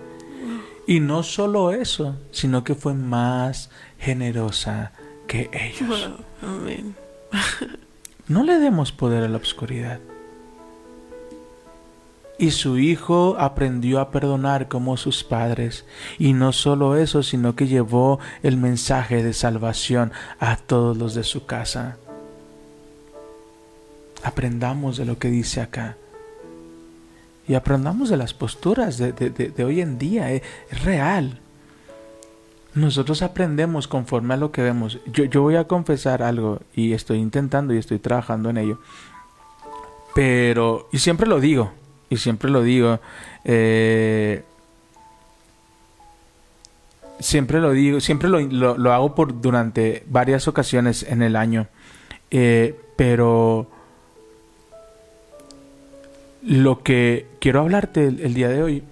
Y 0.90 0.98
no 0.98 1.22
solo 1.22 1.70
eso, 1.70 2.16
sino 2.33 2.64
que 2.64 2.74
fue 2.74 2.94
más 2.94 3.70
generosa 4.00 4.90
que 5.29 5.48
ellos. 5.53 6.11
Wow. 6.42 6.50
Amén. 6.50 6.96
No 8.26 8.42
le 8.44 8.59
demos 8.59 8.90
poder 8.90 9.24
a 9.24 9.29
la 9.29 9.38
oscuridad. 9.38 10.00
Y 12.38 12.50
su 12.53 12.79
hijo 12.79 13.37
aprendió 13.38 14.00
a 14.00 14.11
perdonar 14.11 14.66
como 14.66 14.96
sus 14.96 15.22
padres. 15.22 15.85
Y 16.18 16.33
no 16.33 16.53
solo 16.53 16.96
eso, 16.96 17.22
sino 17.22 17.55
que 17.55 17.68
llevó 17.68 18.18
el 18.42 18.57
mensaje 18.57 19.22
de 19.22 19.33
salvación 19.33 20.12
a 20.40 20.57
todos 20.57 20.96
los 20.96 21.14
de 21.14 21.22
su 21.22 21.46
casa. 21.46 21.98
Aprendamos 24.24 24.96
de 24.96 25.05
lo 25.05 25.18
que 25.18 25.29
dice 25.29 25.61
acá. 25.61 25.96
Y 27.51 27.57
aprendamos 27.57 28.09
de 28.09 28.17
las 28.17 28.33
posturas 28.33 28.97
de, 28.97 29.65
hoy 29.65 29.81
en 29.81 29.99
día. 29.99 30.33
eh, 30.33 30.41
Es, 30.71 30.85
real. 30.85 31.41
Nosotros 32.77 33.23
aprendemos 33.23 33.89
conforme 33.89 34.35
a 34.35 34.37
lo 34.37 34.53
que 34.53 34.63
vemos. 34.63 35.01
Yo, 35.13 35.25
yo 35.25 35.43
voy 35.43 35.57
a 35.57 35.65
confesar 35.65 36.23
algo 36.23 36.61
y 36.77 36.93
estoy 36.93 37.19
intentando 37.19 37.75
y 37.75 37.79
estoy 37.79 37.99
trabajando 37.99 38.51
en 38.51 38.59
ello. 38.59 38.79
Pero, 40.15 40.89
y 40.93 40.99
siempre 41.01 41.27
lo 41.27 41.41
digo, 41.41 41.73
y 42.09 42.19
siempre 42.19 42.53
lo 42.53 42.63
digo, 42.63 43.01
eh, 43.45 44.45
siempre 47.19 47.59
lo 47.61 47.73
digo, 47.73 47.99
siempre 47.99 48.29
lo, 48.29 48.39
lo- 48.39 48.79
lo 48.79 48.93
hago 48.93 49.17
por 49.17 49.41
durante 49.41 50.05
varias 50.07 50.47
ocasiones 50.47 51.03
en 51.03 51.23
el 51.23 51.35
año. 51.35 51.67
Eh, 52.31 52.79
pero 52.95 53.69
lo 56.42 56.83
que 56.83 57.26
quiero 57.40 57.61
hablarte 57.61 58.07
el, 58.07 58.20
el 58.20 58.35
día 58.35 58.48
de 58.48 58.62
hoy 58.62 58.83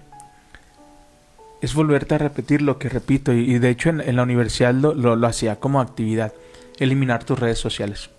es 1.61 1.73
volverte 1.73 2.15
a 2.15 2.17
repetir 2.19 2.61
lo 2.61 2.77
que 2.79 2.89
repito 2.89 3.33
y, 3.33 3.39
y 3.55 3.59
de 3.59 3.69
hecho 3.69 3.89
en, 3.89 4.01
en 4.01 4.15
la 4.15 4.23
universidad 4.23 4.73
lo, 4.73 4.93
lo- 4.93 5.15
lo 5.15 5.27
hacía 5.27 5.57
como 5.57 5.81
actividad, 5.81 6.33
eliminar 6.77 7.23
tus 7.23 7.37
redes 7.39 7.59
sociales. 7.59 8.09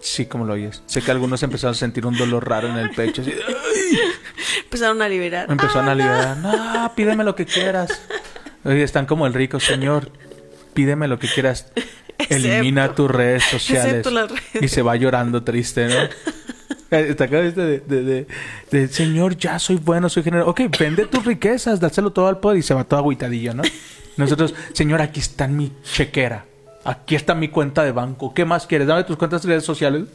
Sí, 0.00 0.26
como 0.26 0.46
lo 0.46 0.54
oyes. 0.54 0.82
Sé 0.86 1.02
que 1.02 1.10
algunos 1.10 1.42
empezaron 1.42 1.74
a 1.74 1.78
sentir 1.78 2.06
un 2.06 2.16
dolor 2.16 2.48
raro 2.48 2.68
en 2.68 2.76
el 2.78 2.90
pecho. 2.90 3.20
así, 3.20 3.34
Empezaron 4.64 5.02
a 5.02 5.08
liberar. 5.08 5.50
Empezaron 5.50 5.88
a 5.90 5.94
liberar. 5.94 6.36
No, 6.38 6.92
pídeme 6.96 7.22
lo 7.22 7.34
que 7.34 7.44
quieras. 7.44 8.00
Oye, 8.64 8.82
están 8.82 9.04
como 9.04 9.26
el 9.26 9.34
rico, 9.34 9.60
señor. 9.60 10.10
Pídeme 10.72 11.06
lo 11.06 11.18
que 11.18 11.28
quieras. 11.28 11.70
Elimina 12.30 12.86
Excepto- 12.86 12.94
tus 12.94 13.10
redes 13.10 13.44
sociales. 13.44 14.06
redes. 14.06 14.32
Y 14.62 14.68
se 14.68 14.80
va 14.82 14.96
llorando 14.96 15.42
triste, 15.42 15.86
¿no? 15.88 15.94
Acá 16.90 17.38
este 17.40 17.60
de, 17.60 17.78
de, 17.80 18.02
de, 18.02 18.26
de, 18.70 18.88
Señor, 18.88 19.36
ya 19.36 19.58
soy 19.58 19.76
bueno, 19.76 20.08
soy 20.08 20.22
generoso. 20.24 20.50
Ok, 20.50 20.62
vende 20.78 21.06
tus 21.06 21.24
riquezas, 21.24 21.78
dáselo 21.80 22.10
todo 22.12 22.26
al 22.26 22.38
poder 22.40 22.58
y 22.58 22.62
se 22.62 22.74
va 22.74 22.84
todo 22.84 22.98
agüitadillo, 23.00 23.54
¿no? 23.54 23.62
Nosotros, 24.16 24.54
Señor, 24.72 25.00
aquí 25.00 25.20
está 25.20 25.46
mi 25.46 25.72
chequera. 25.84 26.44
Aquí 26.84 27.14
está 27.14 27.34
mi 27.34 27.48
cuenta 27.48 27.84
de 27.84 27.92
banco. 27.92 28.34
¿Qué 28.34 28.44
más 28.44 28.66
quieres? 28.66 28.86
Dame 28.88 29.04
tus 29.04 29.16
cuentas 29.16 29.42
de 29.42 29.48
redes 29.48 29.64
sociales. 29.64 30.04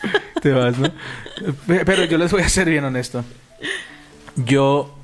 Ah. 0.00 0.40
Te 0.40 0.52
vas, 0.52 0.78
¿no? 0.78 0.88
Pe- 1.66 1.84
Pero 1.84 2.04
yo 2.04 2.16
les 2.18 2.30
voy 2.30 2.42
a 2.42 2.48
ser 2.48 2.68
bien 2.70 2.84
honesto. 2.84 3.24
Yo... 4.36 4.94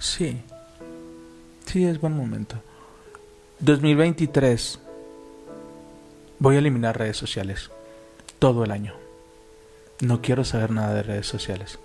Sí. 0.00 0.36
Sí, 1.66 1.84
es 1.84 2.00
buen 2.00 2.16
momento. 2.16 2.56
2023. 3.60 4.80
Voy 6.44 6.56
a 6.56 6.58
eliminar 6.58 6.98
redes 6.98 7.16
sociales. 7.16 7.70
Todo 8.38 8.64
el 8.64 8.70
año. 8.70 8.92
No 10.02 10.20
quiero 10.20 10.44
saber 10.44 10.72
nada 10.72 10.92
de 10.92 11.02
redes 11.02 11.26
sociales. 11.26 11.78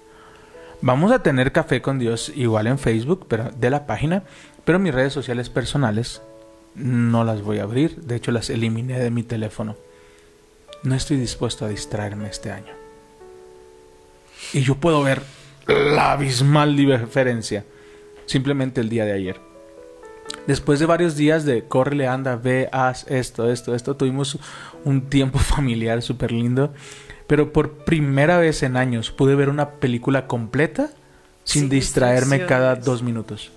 Vamos 0.81 1.13
a 1.13 1.23
tener 1.23 1.53
café 1.53 1.81
con 1.81 1.97
Dios 1.97 2.29
igual 2.35 2.67
en 2.67 2.77
Facebook, 2.77 3.25
pero 3.29 3.51
de 3.51 3.69
la 3.69 3.87
página. 3.87 4.23
Pero 4.65 4.77
mis 4.77 4.93
redes 4.93 5.13
sociales 5.13 5.49
personales 5.49 6.21
no 6.75 7.23
las 7.23 7.41
voy 7.41 7.59
a 7.59 7.63
abrir. 7.63 8.01
De 8.01 8.17
hecho, 8.17 8.33
las 8.33 8.49
eliminé 8.49 8.99
de 8.99 9.11
mi 9.11 9.23
teléfono. 9.23 9.77
No 10.83 10.93
estoy 10.93 11.15
dispuesto 11.15 11.63
a 11.63 11.69
distraerme 11.69 12.27
este 12.27 12.51
año. 12.51 12.73
Y 14.51 14.59
yo 14.59 14.75
puedo 14.75 15.01
ver 15.03 15.21
la 15.67 16.11
abismal 16.11 16.75
diferencia 16.75 17.63
simplemente 18.25 18.81
el 18.81 18.89
día 18.89 19.05
de 19.05 19.13
ayer. 19.13 19.48
Después 20.49 20.79
de 20.79 20.87
varios 20.87 21.15
días 21.15 21.45
de 21.45 21.65
córrele, 21.65 22.07
anda, 22.07 22.35
ve, 22.35 22.69
haz 22.71 23.05
esto, 23.07 23.51
esto, 23.51 23.75
esto, 23.75 23.95
tuvimos 23.95 24.39
un 24.83 25.07
tiempo 25.07 25.37
familiar 25.53 26.01
súper 26.01 26.31
lindo. 26.31 26.73
Pero 27.27 27.53
por 27.53 27.85
primera 27.85 28.39
vez 28.39 28.63
en 28.63 28.75
años 28.75 29.11
pude 29.11 29.35
ver 29.35 29.49
una 29.49 29.69
película 29.73 30.25
completa 30.25 30.89
sin, 31.43 31.61
Sin 31.61 31.69
distraerme 31.69 32.47
cada 32.47 32.75
dos 32.75 33.03
minutos. 33.03 33.51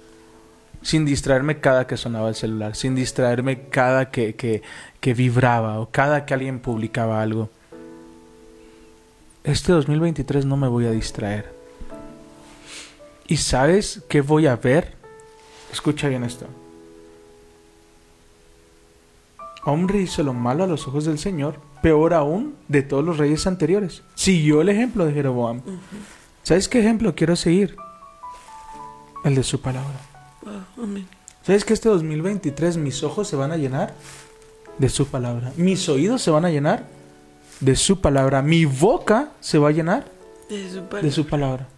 Sin 0.82 1.06
distraerme 1.06 1.60
cada 1.60 1.86
que 1.86 1.96
sonaba 1.96 2.28
el 2.28 2.34
celular. 2.34 2.76
Sin 2.76 2.94
distraerme 2.94 3.70
cada 3.70 4.10
que, 4.10 4.34
que, 4.34 4.60
que 5.00 5.14
vibraba 5.14 5.80
o 5.80 5.88
cada 5.90 6.26
que 6.26 6.34
alguien 6.34 6.60
publicaba 6.60 7.22
algo. 7.22 7.48
Este 9.44 9.72
2023 9.72 10.44
no 10.44 10.58
me 10.58 10.68
voy 10.68 10.84
a 10.84 10.90
distraer. 10.90 11.54
¿Y 13.28 13.38
sabes 13.38 14.02
qué 14.10 14.20
voy 14.20 14.46
a 14.46 14.56
ver? 14.56 14.92
Escucha 15.72 16.08
bien 16.08 16.24
esto. 16.24 16.46
Hombre 19.64 20.00
hizo 20.00 20.22
lo 20.22 20.32
malo 20.32 20.64
a 20.64 20.66
los 20.66 20.88
ojos 20.88 21.04
del 21.04 21.18
Señor, 21.18 21.56
peor 21.82 22.14
aún 22.14 22.54
de 22.68 22.82
todos 22.82 23.04
los 23.04 23.18
reyes 23.18 23.46
anteriores. 23.46 24.02
Siguió 24.14 24.60
el 24.60 24.68
ejemplo 24.68 25.06
de 25.06 25.12
Jeroboam. 25.12 25.62
¿Sabes 26.42 26.68
qué 26.68 26.80
ejemplo 26.80 27.14
quiero 27.14 27.36
seguir? 27.36 27.76
El 29.24 29.36
de 29.36 29.44
su 29.44 29.60
palabra. 29.60 30.00
Amén. 30.76 31.06
¿Sabes 31.42 31.64
que 31.64 31.74
este 31.74 31.88
2023 31.88 32.76
mis 32.76 33.02
ojos 33.04 33.28
se 33.28 33.36
van 33.36 33.52
a 33.52 33.56
llenar 33.56 33.94
de 34.78 34.88
su 34.88 35.06
palabra? 35.06 35.52
Mis 35.56 35.88
oídos 35.88 36.22
se 36.22 36.30
van 36.30 36.44
a 36.44 36.50
llenar 36.50 36.86
de 37.60 37.76
su 37.76 38.00
palabra. 38.00 38.42
Mi 38.42 38.64
boca 38.64 39.30
se 39.40 39.58
va 39.58 39.68
a 39.68 39.72
llenar 39.72 40.06
De 40.48 40.70
su 40.70 40.82
de 40.96 41.12
su 41.12 41.26
palabra. 41.26 41.68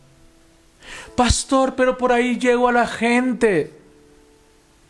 Pastor, 1.17 1.75
pero 1.77 1.99
por 1.99 2.13
ahí 2.13 2.39
llego 2.39 2.69
a 2.69 2.73
la 2.73 2.87
gente. 2.87 3.73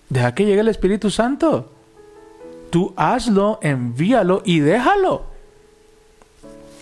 Deja 0.09 0.35
que 0.35 0.45
llegue 0.45 0.61
el 0.61 0.69
Espíritu 0.69 1.11
Santo. 1.11 1.74
Tú 2.75 2.93
hazlo, 2.97 3.61
envíalo 3.63 4.43
y 4.45 4.59
déjalo. 4.59 5.27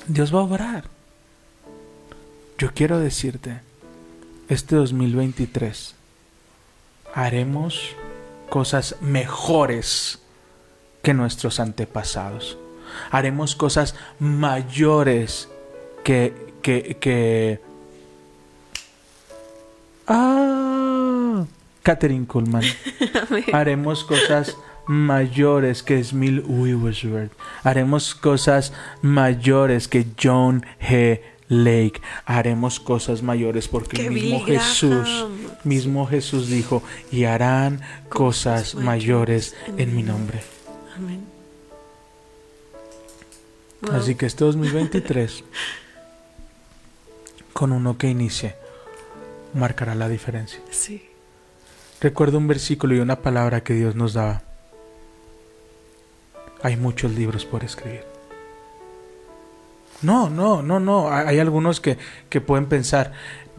Dios 0.07 0.35
va 0.35 0.39
a 0.39 0.45
obrar. 0.45 0.85
Yo 2.57 2.73
quiero 2.73 2.99
decirte, 2.99 3.61
este 4.49 4.77
2023 4.77 5.95
haremos 7.13 7.91
cosas 8.49 8.97
mejores 9.03 10.19
que 11.03 11.13
nuestros 11.13 11.61
antepasados. 11.61 12.57
Haremos 13.11 13.55
cosas 13.55 13.95
mayores 14.19 15.51
que, 16.05 16.55
que, 16.63 16.97
que... 16.99 17.61
Ah, 20.07 21.45
Catherine 21.83 22.27
Kuhlman. 22.27 22.65
Haremos 23.53 24.05
cosas 24.05 24.57
mayores 24.87 25.83
que 25.83 26.03
Smil 26.03 26.45
Wigglesworth. 26.47 27.33
Haremos 27.63 28.15
cosas 28.15 28.73
mayores 29.01 29.89
que 29.89 30.07
John 30.21 30.65
G. 30.81 31.21
Lake. 31.49 32.01
Haremos 32.25 32.81
cosas 32.81 33.23
mayores 33.23 33.69
porque 33.69 33.97
Que 33.97 34.07
el 34.07 34.13
mismo 34.13 34.45
Jesús, 34.45 35.27
mismo 35.65 36.07
Jesús 36.07 36.49
dijo, 36.49 36.83
y 37.11 37.25
harán 37.25 37.83
cosas 38.09 38.75
mayores 38.75 39.55
en 39.77 39.95
mi 39.95 40.03
nombre. 40.03 40.43
Amén. 40.97 41.25
Wow. 43.83 43.97
Así 43.97 44.15
que 44.15 44.27
este 44.27 44.45
2023, 44.45 45.45
con 47.53 47.73
uno 47.73 47.99
que 47.99 48.09
inicie, 48.09 48.55
marcará 49.55 49.95
la 49.95 50.09
diferencia. 50.09 50.61
Sí. 50.71 51.09
Recuerdo 52.01 52.39
un 52.39 52.49
versículo 52.49 52.95
y 52.95 53.01
una 53.01 53.21
palabra 53.21 53.63
que 53.63 53.75
Dios 53.75 53.95
nos 53.95 54.15
daba. 54.15 54.43
Hay 56.63 56.77
muchos 56.77 57.13
libros 57.13 57.45
por 57.45 57.65
escribir. 57.65 58.05
No, 60.03 60.29
no, 60.31 60.63
no, 60.63 60.81
no. 60.81 61.11
Hay 61.13 61.39
algunos 61.39 61.81
que, 61.81 61.97
que 62.29 62.41
pueden 62.41 62.67
pensar. 62.67 63.13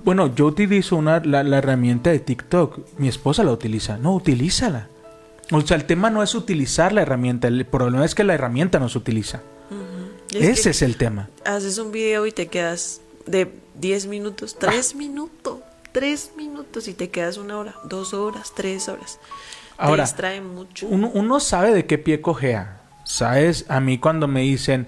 Bueno, 0.04 0.34
yo 0.36 0.46
utilizo 0.46 0.96
una, 0.98 1.20
la, 1.22 1.44
la 1.44 1.58
herramienta 1.60 2.10
de 2.10 2.20
TikTok. 2.20 2.80
Mi 2.98 3.08
esposa 3.08 3.44
la 3.44 3.52
utiliza. 3.52 3.98
No, 3.98 4.14
utilízala. 4.14 4.88
O 5.52 5.62
sea, 5.62 5.78
el 5.78 5.86
tema 5.86 6.10
no 6.10 6.24
es 6.24 6.36
utilizar 6.36 6.92
la 6.92 7.02
herramienta. 7.02 7.48
El 7.48 7.66
problema 7.66 8.04
es 8.06 8.16
que 8.16 8.24
la 8.24 8.34
herramienta 8.34 8.80
no 8.80 8.90
se 8.90 8.98
utiliza. 8.98 9.42
Es 10.32 10.60
Ese 10.60 10.70
es 10.72 10.82
el 10.82 10.98
tema. 10.98 11.30
Haces 11.46 11.78
un 11.78 11.92
video 11.92 12.26
y 12.26 12.32
te 12.32 12.48
quedas 12.48 13.02
de 13.28 13.54
10 13.76 14.08
minutos, 14.08 14.56
Ah. 14.56 14.62
3 14.62 14.96
minutos, 14.96 15.60
3 15.92 16.32
minutos 16.36 16.88
y 16.88 16.94
te 16.94 17.10
quedas 17.10 17.38
una 17.38 17.58
hora, 17.60 17.76
dos 17.86 18.14
horas, 18.14 18.52
tres 18.56 18.90
horas. 18.90 19.20
Ahora, 19.78 20.04
te 20.04 20.10
distrae 20.10 20.42
mucho. 20.42 20.88
Uno, 20.88 21.12
uno 21.14 21.40
sabe 21.40 21.72
de 21.72 21.86
qué 21.86 21.98
pie 22.00 22.20
cojea. 22.22 22.82
¿Sabes? 23.04 23.66
A 23.70 23.80
mí 23.80 23.98
cuando 23.98 24.28
me 24.28 24.42
dicen, 24.42 24.88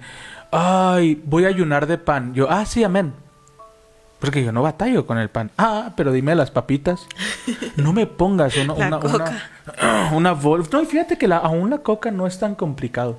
ay, 0.50 1.20
voy 1.24 1.44
a 1.44 1.48
ayunar 1.48 1.86
de 1.86 1.98
pan. 1.98 2.34
Yo, 2.34 2.50
ah, 2.50 2.64
sí, 2.64 2.82
amén. 2.84 3.12
Porque 4.18 4.42
yo 4.42 4.50
no 4.52 4.62
batallo 4.62 5.06
con 5.06 5.18
el 5.18 5.28
pan. 5.28 5.50
Ah, 5.58 5.92
pero 5.96 6.10
dime 6.12 6.34
las 6.34 6.50
papitas. 6.50 7.06
No 7.76 7.92
me 7.92 8.06
pongas 8.06 8.56
una, 8.56 8.72
una, 8.72 8.98
coca. 9.00 9.32
una, 9.82 10.10
una 10.12 10.32
bol- 10.34 10.66
No, 10.72 10.82
y 10.82 10.86
fíjate 10.86 11.18
que 11.18 11.28
la, 11.28 11.36
aún 11.38 11.68
la 11.70 11.78
coca 11.78 12.10
no 12.10 12.26
es 12.26 12.38
tan 12.38 12.54
complicado. 12.54 13.18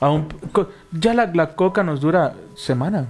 Aún, 0.00 0.26
co- 0.52 0.68
ya 0.92 1.14
la, 1.14 1.26
la 1.26 1.54
coca 1.54 1.82
nos 1.84 2.00
dura 2.00 2.34
semana. 2.56 3.06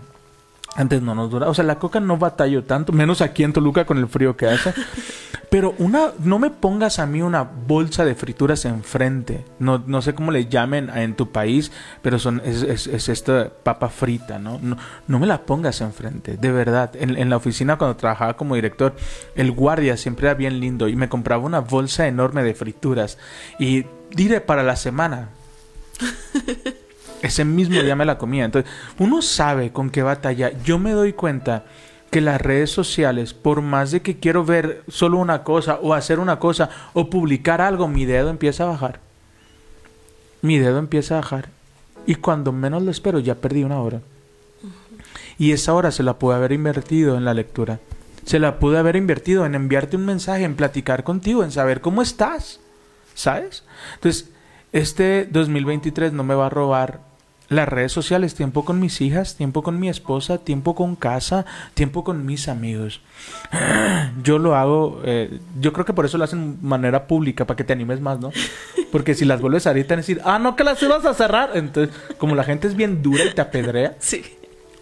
Antes 0.77 1.03
no 1.03 1.15
nos 1.15 1.31
dura. 1.31 1.49
O 1.49 1.55
sea, 1.55 1.65
la 1.65 1.79
coca 1.79 2.01
no 2.01 2.19
batallo 2.19 2.65
tanto. 2.65 2.93
Menos 2.93 3.21
aquí 3.21 3.43
en 3.43 3.53
Toluca 3.53 3.85
con 3.85 3.99
el 3.99 4.09
frío 4.09 4.37
que 4.37 4.47
hace. 4.47 4.73
Pero 5.51 5.75
una, 5.79 6.13
no 6.19 6.39
me 6.39 6.51
pongas 6.51 6.99
a 6.99 7.07
mí 7.07 7.23
una 7.23 7.43
bolsa 7.43 8.05
de 8.05 8.15
frituras 8.15 8.67
enfrente. 8.67 9.47
No, 9.59 9.83
no 9.87 10.03
sé 10.03 10.15
cómo 10.15 10.31
le 10.31 10.47
llamen 10.47 10.91
en 10.95 11.17
tu 11.17 11.33
país, 11.33 11.73
pero 12.03 12.19
son, 12.19 12.43
es, 12.45 12.63
es, 12.63 12.87
es 12.87 13.09
esta 13.09 13.49
papa 13.63 13.89
frita, 13.89 14.39
¿no? 14.39 14.59
¿no? 14.63 14.77
No 15.07 15.19
me 15.19 15.27
la 15.27 15.47
pongas 15.47 15.81
enfrente, 15.81 16.37
de 16.37 16.53
verdad. 16.53 16.91
En, 16.95 17.17
en 17.17 17.31
la 17.31 17.39
oficina 17.39 17.79
cuando 17.79 17.97
trabajaba 17.97 18.37
como 18.37 18.57
director, 18.57 18.95
el 19.37 19.53
guardia 19.53 19.97
siempre 19.97 20.27
era 20.27 20.35
bien 20.35 20.61
lindo 20.61 20.87
y 20.87 20.97
me 20.97 21.09
compraba 21.09 21.43
una 21.45 21.61
bolsa 21.61 22.07
enorme 22.07 22.43
de 22.43 22.53
frituras. 22.55 23.17
Y 23.59 23.87
diré 24.11 24.43
para 24.43 24.63
la 24.63 24.77
semana. 24.77 25.31
Ese 27.23 27.45
mismo 27.45 27.83
día 27.83 27.97
me 27.97 28.05
la 28.05 28.19
comía. 28.19 28.45
Entonces, 28.45 28.71
uno 28.99 29.23
sabe 29.23 29.73
con 29.73 29.91
qué 29.91 30.03
batalla. 30.03 30.53
Yo 30.63 30.79
me 30.79 30.93
doy 30.93 31.13
cuenta 31.13 31.65
que 32.11 32.21
las 32.21 32.41
redes 32.41 32.71
sociales, 32.71 33.35
por 33.35 33.61
más 33.61 33.91
de 33.91 34.01
que 34.01 34.19
quiero 34.19 34.45
ver 34.45 34.83
solo 34.89 35.19
una 35.19 35.43
cosa 35.43 35.79
o 35.83 35.95
hacer 35.95 36.21
una 36.21 36.39
cosa 36.39 36.71
o 36.95 37.11
publicar 37.11 37.61
algo, 37.61 37.89
mi 37.89 38.05
dedo 38.05 38.31
empieza 38.31 38.65
a 38.65 38.69
bajar. 38.69 39.01
Mi 40.41 40.59
dedo 40.59 40.79
empieza 40.79 41.15
a 41.15 41.21
bajar. 41.21 41.49
Y 42.07 42.15
cuando 42.15 42.53
menos 42.53 42.83
lo 42.83 42.91
espero, 42.91 43.19
ya 43.19 43.35
perdí 43.35 43.65
una 43.65 43.81
hora. 43.81 44.01
Y 45.39 45.53
esa 45.53 45.75
hora 45.75 45.91
se 45.91 46.03
la 46.03 46.19
pude 46.19 46.37
haber 46.37 46.53
invertido 46.53 47.17
en 47.17 47.25
la 47.25 47.35
lectura. 47.35 47.81
Se 48.25 48.39
la 48.39 48.59
pude 48.59 48.79
haber 48.79 48.97
invertido 48.97 49.45
en 49.47 49.55
enviarte 49.55 49.97
un 49.97 50.07
mensaje, 50.07 50.45
en 50.45 50.57
platicar 50.57 51.05
contigo, 51.05 51.45
en 51.45 51.53
saber 51.53 51.81
cómo 51.81 52.03
estás. 52.03 52.61
¿Sabes? 53.15 53.65
Entonces, 53.95 54.31
este 54.73 55.27
2023 55.31 56.13
no 56.13 56.25
me 56.25 56.35
va 56.35 56.47
a 56.47 56.51
robar 56.51 57.08
las 57.49 57.69
redes 57.69 57.93
sociales, 57.93 58.35
tiempo 58.35 58.65
con 58.65 58.79
mis 58.79 59.01
hijas, 59.01 59.35
tiempo 59.37 59.63
con 59.63 59.81
mi 59.81 59.89
esposa, 59.89 60.39
tiempo 60.39 60.75
con 60.75 60.97
casa, 60.97 61.47
tiempo 61.75 62.05
con 62.05 62.27
mis 62.27 62.49
amigos. 62.49 63.01
Yo 64.23 64.39
lo 64.39 64.55
hago, 64.55 65.01
eh, 65.05 65.41
yo 65.61 65.73
creo 65.73 65.85
que 65.87 65.93
por 65.93 66.05
eso 66.05 66.19
lo 66.19 66.25
hacen 66.25 66.61
de 66.61 66.67
manera 66.69 67.07
pública, 67.07 67.47
para 67.47 67.57
que 67.57 67.65
te 67.65 67.73
animes 67.73 68.01
más, 68.01 68.21
¿no? 68.21 68.31
Porque 68.93 69.15
si 69.15 69.25
las 69.25 69.41
vuelves 69.41 69.67
ahorita 69.67 69.95
a 69.95 69.97
decir, 69.97 70.21
ah, 70.25 70.39
no, 70.39 70.57
que 70.57 70.65
las 70.65 70.83
ibas 70.83 71.05
a 71.05 71.15
cerrar. 71.15 71.51
Entonces, 71.55 71.95
como 72.19 72.35
la 72.35 72.45
gente 72.45 72.67
es 72.67 72.75
bien 72.77 73.03
dura 73.03 73.25
y 73.25 73.35
te 73.35 73.41
apedrea, 73.41 73.97
Sí. 74.01 74.23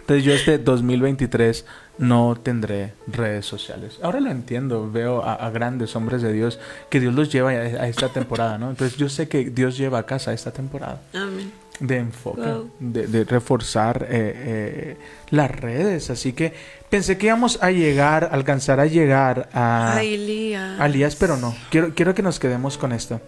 entonces 0.00 0.24
yo 0.24 0.32
este 0.32 0.58
2023 0.58 1.64
no 1.98 2.36
tendré 2.42 2.92
redes 3.06 3.46
sociales. 3.46 3.98
Ahora 4.02 4.20
lo 4.20 4.30
entiendo, 4.30 4.90
veo 4.90 5.22
a, 5.22 5.34
a 5.34 5.50
grandes 5.50 5.96
hombres 5.96 6.20
de 6.22 6.32
Dios 6.32 6.58
que 6.90 7.00
Dios 7.00 7.14
los 7.14 7.32
lleva 7.32 7.50
a, 7.50 7.54
a 7.54 7.88
esta 7.88 8.08
temporada, 8.10 8.58
¿no? 8.58 8.70
Entonces 8.70 8.98
yo 8.98 9.08
sé 9.08 9.28
que 9.28 9.50
Dios 9.50 9.76
lleva 9.78 9.98
a 10.00 10.06
casa 10.06 10.32
esta 10.32 10.50
temporada 10.52 11.00
Amén. 11.14 11.50
De 11.80 11.98
enfoque, 11.98 12.42
de, 12.80 13.06
de 13.06 13.24
reforzar 13.24 14.06
eh, 14.08 14.32
eh, 14.36 14.96
las 15.30 15.50
redes. 15.50 16.10
Así 16.10 16.32
que 16.32 16.52
pensé 16.88 17.18
que 17.18 17.26
íbamos 17.26 17.62
a 17.62 17.70
llegar, 17.70 18.28
alcanzar 18.32 18.80
a 18.80 18.86
llegar 18.86 19.48
a, 19.52 19.96
Ay, 19.96 20.14
Elías. 20.14 20.80
a 20.80 20.86
Elías, 20.86 21.16
pero 21.16 21.36
no. 21.36 21.54
Quiero, 21.70 21.94
quiero 21.94 22.14
que 22.14 22.22
nos 22.22 22.38
quedemos 22.38 22.78
con 22.78 22.92
esto. 22.92 23.20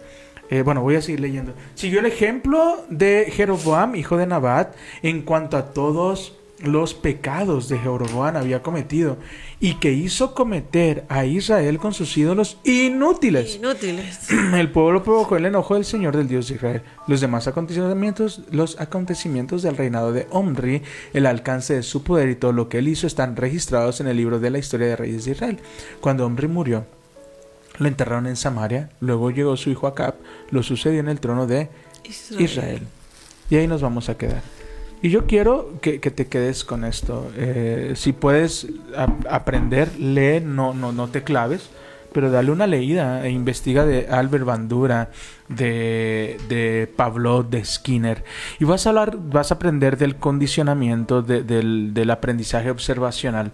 Eh, 0.49 0.63
bueno, 0.63 0.81
voy 0.81 0.95
a 0.95 1.01
seguir 1.01 1.19
leyendo. 1.19 1.53
Siguió 1.75 1.99
el 1.99 2.07
ejemplo 2.07 2.83
de 2.89 3.31
Jeroboam, 3.31 3.95
hijo 3.95 4.17
de 4.17 4.25
Nabat, 4.25 4.75
en 5.03 5.21
cuanto 5.21 5.57
a 5.57 5.73
todos 5.73 6.38
los 6.63 6.93
pecados 6.93 7.69
de 7.69 7.79
Jeroboam 7.79 8.35
había 8.35 8.61
cometido 8.61 9.17
y 9.59 9.75
que 9.75 9.91
hizo 9.91 10.33
cometer 10.33 11.05
a 11.09 11.25
Israel 11.25 11.77
con 11.77 11.93
sus 11.93 12.15
ídolos 12.17 12.57
inútiles. 12.63 13.55
Inútiles. 13.55 14.29
El 14.53 14.71
pueblo 14.71 15.03
provocó 15.03 15.37
el 15.37 15.45
enojo 15.45 15.75
del 15.75 15.85
Señor 15.85 16.15
del 16.15 16.27
Dios 16.27 16.47
de 16.47 16.55
Israel. 16.55 16.81
Los 17.07 17.21
demás 17.21 17.47
acontecimientos, 17.47 18.41
los 18.51 18.79
acontecimientos 18.79 19.61
del 19.61 19.77
reinado 19.77 20.11
de 20.11 20.27
Omri, 20.31 20.81
el 21.13 21.25
alcance 21.25 21.75
de 21.75 21.83
su 21.83 22.03
poder 22.03 22.29
y 22.29 22.35
todo 22.35 22.51
lo 22.51 22.69
que 22.69 22.79
él 22.79 22.87
hizo 22.87 23.07
están 23.07 23.35
registrados 23.35 24.01
en 24.01 24.07
el 24.07 24.17
libro 24.17 24.39
de 24.39 24.49
la 24.49 24.59
historia 24.59 24.87
de 24.87 24.95
reyes 24.95 25.25
de 25.25 25.31
Israel. 25.31 25.59
Cuando 26.01 26.25
Omri 26.25 26.47
murió, 26.47 26.85
lo 27.77 27.87
enterraron 27.87 28.27
en 28.27 28.35
Samaria, 28.35 28.89
luego 28.99 29.31
llegó 29.31 29.55
su 29.55 29.69
hijo 29.69 29.87
Acab, 29.87 30.15
lo 30.51 30.63
sucedió 30.63 30.99
en 30.99 31.07
el 31.07 31.19
trono 31.19 31.47
de 31.47 31.69
Israel. 32.37 32.81
Y 33.49 33.55
ahí 33.55 33.67
nos 33.67 33.81
vamos 33.81 34.09
a 34.09 34.17
quedar. 34.17 34.58
Y 35.01 35.09
yo 35.09 35.25
quiero 35.25 35.73
que, 35.81 35.99
que 35.99 36.11
te 36.11 36.27
quedes 36.27 36.63
con 36.65 36.83
esto. 36.83 37.31
Eh, 37.37 37.93
si 37.95 38.11
puedes 38.11 38.67
aprender, 39.29 39.97
lee, 39.97 40.41
no, 40.43 40.73
no, 40.73 40.91
no 40.91 41.07
te 41.07 41.23
claves, 41.23 41.69
pero 42.11 42.29
dale 42.29 42.51
una 42.51 42.67
leída 42.67 43.25
e 43.25 43.29
investiga 43.29 43.85
de 43.85 44.07
Albert 44.09 44.43
Bandura, 44.43 45.09
de, 45.47 46.37
de 46.49 46.91
Pablo, 46.95 47.43
de 47.43 47.63
Skinner. 47.63 48.25
Y 48.59 48.65
vas 48.65 48.85
a 48.85 48.89
hablar, 48.89 49.17
vas 49.17 49.51
a 49.51 49.55
aprender 49.55 49.97
del 49.97 50.17
condicionamiento, 50.17 51.21
de- 51.21 51.43
del, 51.43 51.93
del 51.93 52.09
aprendizaje 52.11 52.69
observacional 52.69 53.51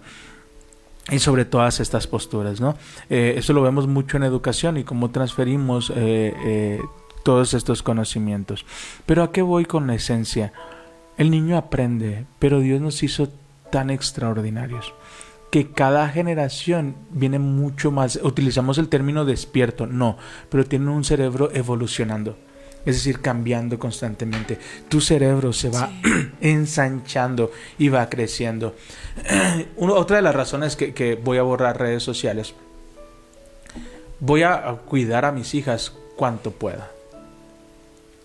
y 1.12 1.20
sobre 1.20 1.44
todas 1.44 1.78
estas 1.78 2.08
posturas, 2.08 2.60
¿no? 2.60 2.76
Eh, 3.08 3.34
eso 3.36 3.52
lo 3.52 3.62
vemos 3.62 3.86
mucho 3.86 4.16
en 4.16 4.24
educación 4.24 4.78
y 4.78 4.82
cómo 4.82 5.10
transferimos 5.12 5.90
eh, 5.94 6.34
eh, 6.44 6.80
todos 7.22 7.54
estos 7.54 7.84
conocimientos. 7.84 8.66
Pero 9.06 9.22
¿a 9.22 9.30
qué 9.30 9.42
voy 9.42 9.64
con 9.66 9.86
la 9.86 9.94
esencia? 9.94 10.52
El 11.18 11.30
niño 11.30 11.56
aprende, 11.56 12.26
pero 12.38 12.60
Dios 12.60 12.80
nos 12.80 13.02
hizo 13.02 13.28
tan 13.70 13.90
extraordinarios 13.90 14.92
que 15.50 15.70
cada 15.70 16.08
generación 16.08 16.96
viene 17.10 17.38
mucho 17.38 17.90
más, 17.90 18.16
utilizamos 18.22 18.78
el 18.78 18.88
término 18.88 19.24
despierto, 19.24 19.86
no, 19.86 20.18
pero 20.50 20.64
tiene 20.66 20.90
un 20.90 21.04
cerebro 21.04 21.50
evolucionando. 21.54 22.36
Es 22.84 22.96
decir, 22.96 23.20
cambiando 23.20 23.78
constantemente. 23.80 24.58
Tu 24.88 25.00
cerebro 25.00 25.52
se 25.52 25.70
va 25.70 25.90
ensanchando 26.40 27.50
y 27.78 27.88
va 27.88 28.08
creciendo. 28.08 28.76
Una- 29.76 29.94
otra 29.94 30.16
de 30.16 30.22
las 30.22 30.34
razones 30.36 30.76
que, 30.76 30.94
que 30.94 31.16
voy 31.16 31.38
a 31.38 31.42
borrar 31.42 31.78
redes 31.80 32.04
sociales. 32.04 32.54
Voy 34.20 34.44
a 34.44 34.62
cuidar 34.86 35.24
a 35.24 35.32
mis 35.32 35.54
hijas 35.54 35.92
cuanto 36.16 36.52
pueda. 36.52 36.90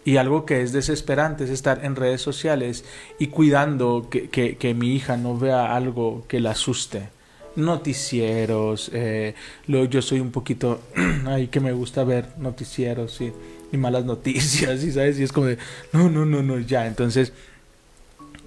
Y 0.03 0.17
algo 0.17 0.45
que 0.45 0.61
es 0.61 0.71
desesperante 0.73 1.43
es 1.43 1.49
estar 1.51 1.85
en 1.85 1.95
redes 1.95 2.21
sociales 2.21 2.83
y 3.19 3.27
cuidando 3.27 4.07
que, 4.09 4.29
que- 4.29 4.73
mi 4.73 4.95
hija 4.95 5.15
no 5.17 5.37
vea 5.37 5.75
algo 5.75 6.23
que 6.27 6.39
la 6.39 6.51
asuste. 6.51 7.09
Noticieros, 7.55 8.89
eh, 8.93 9.35
yo 9.67 10.01
soy 10.01 10.19
un 10.19 10.31
poquito, 10.31 10.79
ay, 11.27 11.47
que 11.49 11.59
me 11.59 11.73
gusta 11.73 12.03
ver 12.03 12.25
noticieros 12.37 13.19
y, 13.21 13.31
y 13.71 13.77
malas 13.77 14.05
noticias, 14.13 14.83
y 14.83 14.91
sabes, 14.91 15.19
y 15.19 15.23
es 15.23 15.31
como 15.31 15.47
de, 15.47 15.57
no, 15.93 16.09
no, 16.09 16.25
no, 16.25 16.41
no, 16.41 16.57
ya. 16.59 16.87
Entonces, 16.87 17.33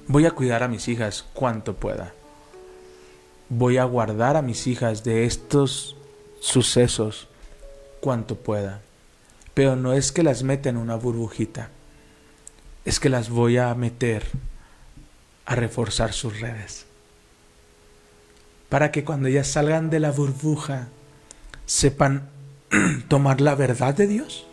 voy 0.09 0.27
a 0.27 0.31
cuidar 0.33 0.62
a 0.62 0.69
mis 0.69 0.88
hijas 0.88 1.25
cuanto 1.35 1.75
pueda. 1.75 2.12
Voy 3.49 3.77
a 3.77 3.85
guardar 3.85 4.37
a 4.37 4.43
mis 4.43 4.67
hijas 4.67 5.05
de 5.05 5.25
estos 5.25 5.97
sucesos 6.40 7.29
cuanto 8.01 8.37
pueda. 8.37 8.81
Pero 9.55 9.77
no 9.77 9.93
es 9.93 10.11
que 10.12 10.25
las 10.25 10.43
meta 10.43 10.69
en 10.69 10.77
una 10.77 10.97
burbujita. 10.97 11.71
Es 12.85 13.01
que 13.01 13.09
las 13.09 13.31
voy 13.31 13.57
a 13.57 13.73
meter 13.75 14.25
a 15.47 15.55
reforzar 15.55 16.12
sus 16.12 16.40
redes. 16.40 16.87
Para 18.69 18.90
que 18.90 19.05
cuando 19.05 19.29
ellas 19.29 19.47
salgan 19.47 19.90
de 19.90 20.01
la 20.01 20.11
burbuja 20.11 20.88
sepan 21.67 22.29
tomar 23.09 23.40
la 23.40 23.55
verdad 23.55 23.95
de 23.95 24.07
Dios. 24.07 24.47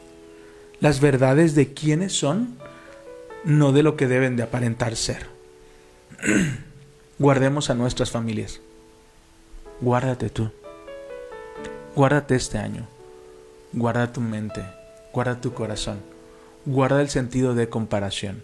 Las 0.80 1.00
verdades 1.00 1.56
de 1.56 1.74
quiénes 1.74 2.14
son, 2.14 2.58
no 3.44 3.72
de 3.72 3.84
lo 3.84 3.96
que 3.96 4.08
deben 4.08 4.36
de 4.36 4.44
aparentar 4.44 4.96
ser. 4.96 5.26
Guardemos 7.20 7.70
a 7.70 7.74
nuestras 7.74 8.12
familias. 8.12 8.62
Guárdate 9.80 10.30
tú. 10.30 10.52
Guárdate 11.96 12.36
este 12.36 12.58
año. 12.58 12.88
Guarda 13.74 14.12
tu 14.12 14.22
mente. 14.22 14.64
Guarda 15.14 15.42
tu 15.42 15.54
corazón. 15.54 16.00
Guarda 16.66 17.02
el 17.02 17.10
sentido 17.10 17.56
de 17.56 17.70
comparación. 17.70 18.44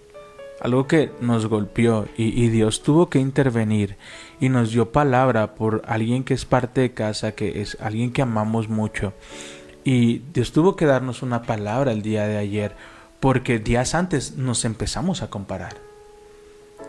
Algo 0.60 0.88
que 0.88 1.12
nos 1.22 1.46
golpeó 1.46 2.08
y, 2.18 2.44
y 2.44 2.50
Dios 2.50 2.82
tuvo 2.82 3.10
que 3.10 3.20
intervenir 3.20 3.96
y 4.40 4.50
nos 4.50 4.72
dio 4.72 4.92
palabra 4.92 5.54
por 5.56 5.84
alguien 5.86 6.24
que 6.24 6.34
es 6.34 6.46
parte 6.46 6.82
de 6.82 6.94
casa, 6.94 7.34
que 7.34 7.62
es 7.62 7.78
alguien 7.80 8.12
que 8.12 8.24
amamos 8.24 8.68
mucho. 8.68 9.14
Y 9.84 10.24
Dios 10.34 10.52
tuvo 10.52 10.76
que 10.76 10.86
darnos 10.86 11.22
una 11.22 11.44
palabra 11.44 11.92
el 11.92 12.02
día 12.02 12.28
de 12.28 12.38
ayer 12.38 12.76
porque 13.20 13.60
días 13.60 13.96
antes 13.96 14.36
nos 14.36 14.66
empezamos 14.66 15.22
a 15.22 15.30
comparar 15.30 15.87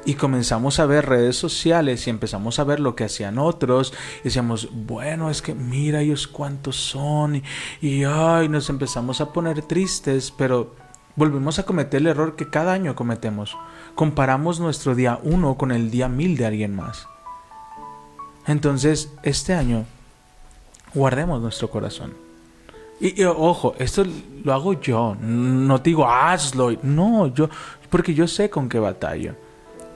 y 0.05 0.15
comenzamos 0.15 0.81
a 0.81 0.87
ver 0.87 1.07
redes 1.07 1.37
sociales 1.37 2.07
y 2.07 2.11
empezamos 2.11 2.59
a 2.59 2.65
ver 2.65 2.81
lo 2.81 2.95
que 2.95 3.05
hacían 3.05 3.39
otros 3.39 3.93
y 4.21 4.25
decíamos, 4.25 4.69
bueno, 4.73 5.31
es 5.31 5.43
que 5.43 5.55
mira 5.55 6.01
ellos 6.01 6.27
cuántos 6.27 6.77
son 6.77 7.43
y, 7.81 8.05
ay, 8.05 8.49
nos 8.49 8.71
empezamos 8.71 9.21
a 9.21 9.33
poner 9.33 9.63
tristes, 9.63 10.31
pero 10.31 10.75
volvemos 11.17 11.59
a 11.59 11.65
cometer 11.65 12.01
el 12.01 12.07
error 12.07 12.37
que 12.37 12.49
cada 12.49 12.73
año 12.73 12.95
cometemos. 12.95 13.57
Comparamos 13.95 14.61
nuestro 14.61 14.95
día 14.95 15.19
uno 15.23 15.57
con 15.57 15.73
el 15.73 15.91
día 15.91 16.09
mil 16.09 16.37
de 16.37 16.47
alguien 16.47 16.75
más. 16.75 17.07
Entonces, 18.47 19.13
este 19.25 19.53
año, 19.53 19.85
guardemos 20.95 21.43
nuestro 21.43 21.69
corazón. 21.69 22.15
Y, 23.01 23.21
y, 23.21 23.25
ojo, 23.25 23.75
esto 23.79 24.05
lo 24.43 24.55
hago 24.55 24.81
yo, 24.81 25.17
no 25.21 25.83
te 25.83 25.91
digo 25.91 26.09
hazlo, 26.09 26.73
no, 26.83 27.27
yo, 27.27 27.51
porque 27.91 28.15
yo 28.15 28.27
sé 28.27 28.49
con 28.49 28.69
qué 28.69 28.79
batallo. 28.79 29.35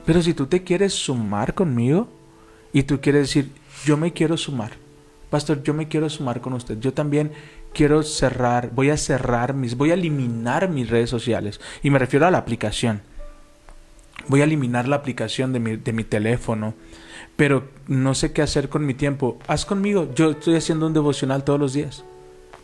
Pero 0.05 0.23
si 0.23 0.35
tú 0.35 0.47
te 0.47 0.65
quieres 0.65 0.93
sumar 0.93 1.55
conmigo 1.55 2.09
y 2.73 2.83
tú 2.85 3.01
quieres 3.01 3.29
decir, 3.29 3.51
yo 3.85 3.97
me 3.97 4.13
quiero 4.13 4.37
sumar, 4.37 4.73
pastor, 5.31 5.63
yo 5.63 5.75
me 5.75 5.89
quiero 5.89 6.09
sumar 6.11 6.41
con 6.41 6.53
usted, 6.55 6.79
yo 6.81 6.93
también 6.93 7.33
quiero 7.73 8.03
cerrar, 8.03 8.71
voy 8.75 8.91
a 8.91 8.97
cerrar 8.97 9.55
mis, 9.55 9.77
voy 9.77 9.91
a 9.91 9.95
eliminar 9.95 10.69
mis 10.69 10.91
redes 10.91 11.11
sociales 11.11 11.61
y 11.83 11.91
me 11.91 11.99
refiero 11.99 12.27
a 12.27 12.31
la 12.31 12.39
aplicación. 12.39 13.01
Voy 14.29 14.41
a 14.41 14.45
eliminar 14.45 14.87
la 14.87 14.97
aplicación 14.97 15.53
de 15.53 15.59
mi, 15.59 15.77
de 15.77 15.93
mi 15.93 16.05
teléfono, 16.05 16.75
pero 17.35 17.69
no 17.89 18.15
sé 18.15 18.33
qué 18.33 18.43
hacer 18.43 18.69
con 18.69 18.87
mi 18.87 18.95
tiempo. 18.95 19.39
Haz 19.49 19.67
conmigo, 19.67 20.09
yo 20.15 20.31
estoy 20.31 20.55
haciendo 20.55 20.87
un 20.87 20.93
devocional 20.93 21.43
todos 21.43 21.59
los 21.59 21.73
días. 21.73 22.05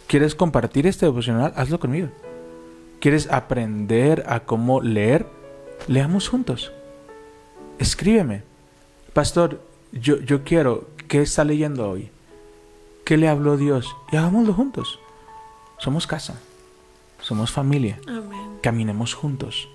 ¿Quieres 0.06 0.36
compartir 0.36 0.86
este 0.86 1.06
devocional? 1.06 1.52
Hazlo 1.56 1.80
conmigo. 1.80 2.10
¿Quieres 3.00 3.28
aprender 3.30 4.24
a 4.28 4.40
cómo 4.40 4.80
leer? 4.80 5.26
Leamos 5.88 6.28
juntos 6.28 6.72
escríbeme. 7.78 8.42
Pastor, 9.12 9.60
yo, 9.92 10.18
yo 10.20 10.44
quiero, 10.44 10.88
¿qué 11.08 11.22
está 11.22 11.44
leyendo 11.44 11.88
hoy? 11.88 12.10
¿Qué 13.04 13.16
le 13.16 13.28
habló 13.28 13.56
Dios? 13.56 13.96
Y 14.12 14.16
hagámoslo 14.16 14.52
juntos. 14.52 14.98
Somos 15.78 16.06
casa, 16.06 16.40
somos 17.22 17.50
familia, 17.52 18.00
Amén. 18.06 18.58
caminemos 18.62 19.14
juntos. 19.14 19.68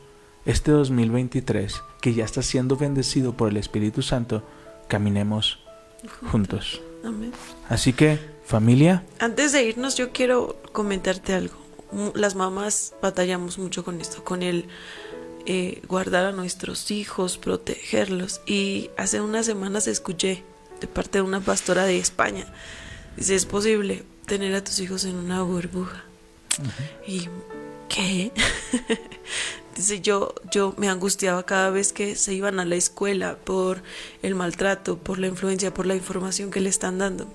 Este 0.45 0.71
2023, 0.71 1.81
que 2.01 2.13
ya 2.13 2.25
está 2.25 2.41
siendo 2.41 2.75
bendecido 2.75 3.33
por 3.33 3.49
el 3.49 3.57
Espíritu 3.57 4.01
Santo, 4.01 4.43
caminemos 4.89 5.59
juntos. 6.31 6.81
Amén. 7.05 7.31
Así 7.69 7.93
que, 7.93 8.19
familia, 8.45 9.03
Antes 9.19 9.53
de 9.53 9.63
irnos, 9.63 9.95
yo 9.95 10.11
quiero 10.11 10.57
comentarte 10.73 11.33
algo. 11.33 11.55
Las 12.15 12.35
mamás 12.35 12.93
batallamos 13.01 13.57
mucho 13.57 13.85
con 13.85 14.01
esto, 14.01 14.23
con 14.23 14.43
el 14.43 14.65
eh, 15.45 15.81
guardar 15.87 16.25
a 16.25 16.31
nuestros 16.31 16.91
hijos, 16.91 17.37
protegerlos. 17.37 18.41
Y 18.45 18.89
hace 18.97 19.21
unas 19.21 19.45
semanas 19.45 19.87
escuché 19.87 20.43
de 20.79 20.87
parte 20.87 21.19
de 21.19 21.21
una 21.23 21.39
pastora 21.39 21.85
de 21.85 21.97
España, 21.97 22.45
dice, 23.17 23.35
es 23.35 23.45
posible 23.45 24.03
tener 24.25 24.55
a 24.55 24.63
tus 24.63 24.79
hijos 24.79 25.05
en 25.05 25.15
una 25.15 25.41
burbuja. 25.43 26.03
Y, 27.07 27.27
¿qué? 27.89 28.31
dice, 29.75 30.01
yo, 30.01 30.35
yo 30.51 30.73
me 30.77 30.89
angustiaba 30.89 31.45
cada 31.45 31.69
vez 31.69 31.93
que 31.93 32.15
se 32.15 32.33
iban 32.33 32.59
a 32.59 32.65
la 32.65 32.75
escuela 32.75 33.37
por 33.37 33.81
el 34.21 34.35
maltrato, 34.35 34.97
por 34.97 35.19
la 35.19 35.27
influencia, 35.27 35.73
por 35.73 35.85
la 35.85 35.95
información 35.95 36.51
que 36.51 36.61
le 36.61 36.69
están 36.69 36.99
dando. 36.99 37.27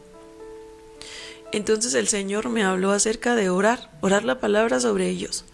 Entonces 1.52 1.94
el 1.94 2.08
Señor 2.08 2.48
me 2.48 2.62
habló 2.62 2.90
acerca 2.90 3.34
de 3.34 3.48
orar, 3.48 3.90
orar 4.02 4.24
la 4.24 4.38
palabra 4.38 4.80
sobre 4.80 5.08
ellos 5.08 5.44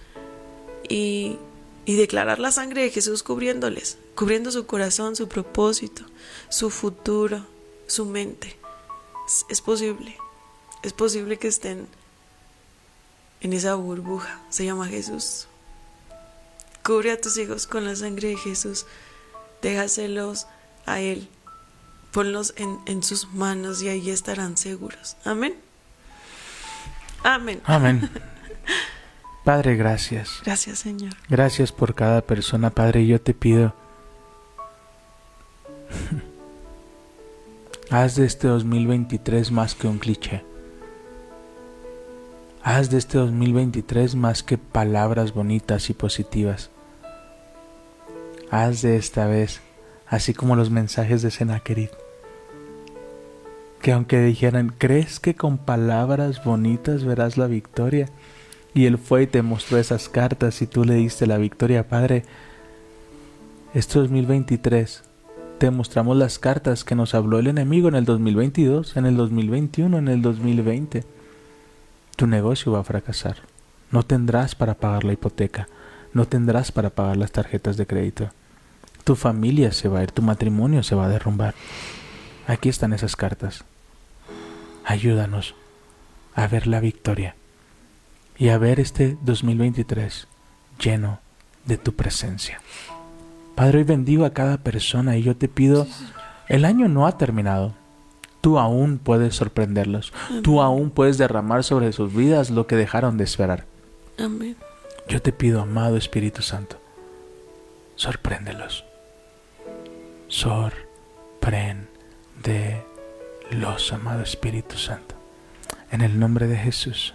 y, 0.89 1.37
y 1.85 1.97
declarar 1.97 2.39
la 2.39 2.51
sangre 2.51 2.83
de 2.83 2.91
Jesús 2.91 3.23
cubriéndoles, 3.23 3.99
cubriendo 4.15 4.51
su 4.51 4.67
corazón, 4.67 5.17
su 5.17 5.29
propósito, 5.29 6.05
su 6.49 6.71
futuro, 6.71 7.47
su 7.87 8.07
mente. 8.07 8.57
Es, 9.49 9.61
posible, 9.61 10.17
es 10.83 10.93
posible 10.93 11.39
que 11.39 11.49
estén 11.49 11.87
en 13.41 13.53
esa 13.53 13.75
burbuja, 13.75 14.41
se 14.51 14.65
llama 14.65 14.89
Jesús. 14.89 15.47
Cubre 16.83 17.13
a 17.13 17.21
tus 17.21 17.37
hijos 17.39 17.67
con 17.67 17.85
la 17.85 17.97
sangre 17.97 18.29
de 18.29 18.37
Jesús, 18.37 18.87
déjaselos 19.63 20.47
a 20.87 21.01
Él. 21.01 21.29
Ponlos 22.13 22.55
en, 22.57 22.79
en 22.87 23.03
sus 23.03 23.29
manos 23.33 23.83
y 23.83 23.89
ahí 23.89 24.11
estarán 24.11 24.57
seguros. 24.57 25.17
Amén. 25.25 25.57
Amén. 27.23 27.61
Amén. 27.65 28.11
Padre, 29.45 29.77
gracias. 29.77 30.41
Gracias, 30.45 30.79
Señor. 30.79 31.13
Gracias 31.29 31.71
por 31.71 31.95
cada 31.95 32.23
persona, 32.23 32.71
Padre. 32.71 33.07
Yo 33.07 33.21
te 33.21 33.35
pido, 33.35 33.75
haz 37.91 38.17
de 38.17 38.25
este 38.25 38.49
2023 38.49 39.51
más 39.51 39.75
que 39.75 39.87
un 39.87 39.99
cliché. 39.99 40.43
Haz 42.63 42.89
de 42.89 42.97
este 42.97 43.19
2023 43.19 44.15
más 44.15 44.43
que 44.43 44.57
palabras 44.57 45.35
bonitas 45.35 45.91
y 45.91 45.93
positivas. 45.93 46.71
Haz 48.51 48.81
de 48.81 48.97
esta 48.97 49.27
vez, 49.27 49.61
así 50.07 50.33
como 50.33 50.57
los 50.57 50.71
mensajes 50.71 51.21
de 51.21 51.31
Senaquerit, 51.31 51.91
que 53.83 53.93
aunque 53.93 54.21
dijeran, 54.21 54.75
¿crees 54.79 55.21
que 55.21 55.35
con 55.35 55.59
palabras 55.59 56.43
bonitas 56.43 57.05
verás 57.05 57.37
la 57.37 57.47
victoria? 57.47 58.09
Y 58.75 58.87
él 58.87 58.99
fue 58.99 59.23
y 59.23 59.27
te 59.29 59.41
mostró 59.43 59.79
esas 59.79 60.09
cartas 60.09 60.61
y 60.61 60.67
tú 60.67 60.85
le 60.85 60.95
diste 60.95 61.29
la 61.29 61.39
victoria, 61.39 61.89
Padre. 61.89 62.25
Este 63.73 64.01
2023 64.01 65.05
te 65.59 65.71
mostramos 65.71 66.17
las 66.17 66.41
cartas 66.41 66.83
que 66.83 66.97
nos 66.97 67.15
habló 67.15 67.39
el 67.39 67.47
enemigo 67.47 67.89
en 67.89 67.95
el 67.95 68.05
2022, 68.05 68.97
en 68.97 69.07
el 69.07 69.17
2021, 69.17 69.97
en 69.97 70.09
el 70.09 70.23
2020. 70.23 71.05
Tu 72.17 72.27
negocio 72.27 72.73
va 72.73 72.81
a 72.81 72.85
fracasar. 72.85 73.37
No 73.93 74.03
tendrás 74.03 74.57
para 74.57 74.75
pagar 74.75 75.05
la 75.05 75.13
hipoteca. 75.13 75.69
No 76.13 76.27
tendrás 76.27 76.73
para 76.73 76.91
pagar 76.91 77.17
las 77.17 77.31
tarjetas 77.31 77.77
de 77.77 77.87
crédito. 77.87 78.31
Tu 79.05 79.15
familia 79.15 79.71
se 79.71 79.89
va 79.89 80.01
a 80.01 80.03
ir, 80.03 80.11
tu 80.11 80.23
matrimonio 80.23 80.83
se 80.83 80.97
va 80.97 81.07
a 81.07 81.09
derrumbar. 81.09 81.55
Aquí 82.49 82.69
están 82.69 82.93
esas 82.93 83.15
cartas. 83.15 83.65
Ayúdanos 84.85 85.55
a 86.35 86.49
ver 86.49 86.67
la 86.67 86.81
victoria 86.81 87.37
y 88.37 88.49
a 88.49 88.59
ver 88.59 88.81
este 88.81 89.17
2023 89.23 90.27
lleno 90.79 91.21
de 91.65 91.79
tu 91.79 91.95
presencia. 91.95 92.61
Padre, 93.55 93.79
hoy 93.79 93.85
bendigo 93.85 94.25
a 94.25 94.33
cada 94.33 94.59
persona 94.59 95.17
y 95.17 95.23
yo 95.23 95.37
te 95.37 95.49
pido, 95.49 95.87
el 96.49 96.65
año 96.65 96.89
no 96.89 97.07
ha 97.07 97.17
terminado. 97.17 97.75
Tú 98.41 98.59
aún 98.59 98.99
puedes 98.99 99.37
sorprenderlos. 99.37 100.13
Tú 100.43 100.61
aún 100.61 100.91
puedes 100.91 101.17
derramar 101.17 101.65
sobre 101.65 101.93
sus 101.93 102.15
vidas 102.15 102.51
lo 102.51 102.67
que 102.67 102.77
dejaron 102.77 103.17
de 103.17 103.25
esperar. 103.25 103.65
Amén. 104.19 104.57
Yo 105.09 105.23
te 105.23 105.33
pido, 105.33 105.61
amado 105.61 105.97
Espíritu 105.97 106.43
Santo, 106.43 106.79
sorpréndelos. 107.95 108.85
Sorpréndelos, 110.29 110.73
amado 113.93 114.23
Espíritu 114.23 114.77
Santo. 114.77 115.15
En 115.91 116.01
el 116.01 116.19
nombre 116.19 116.47
de 116.49 116.57
Jesús. 116.57 117.15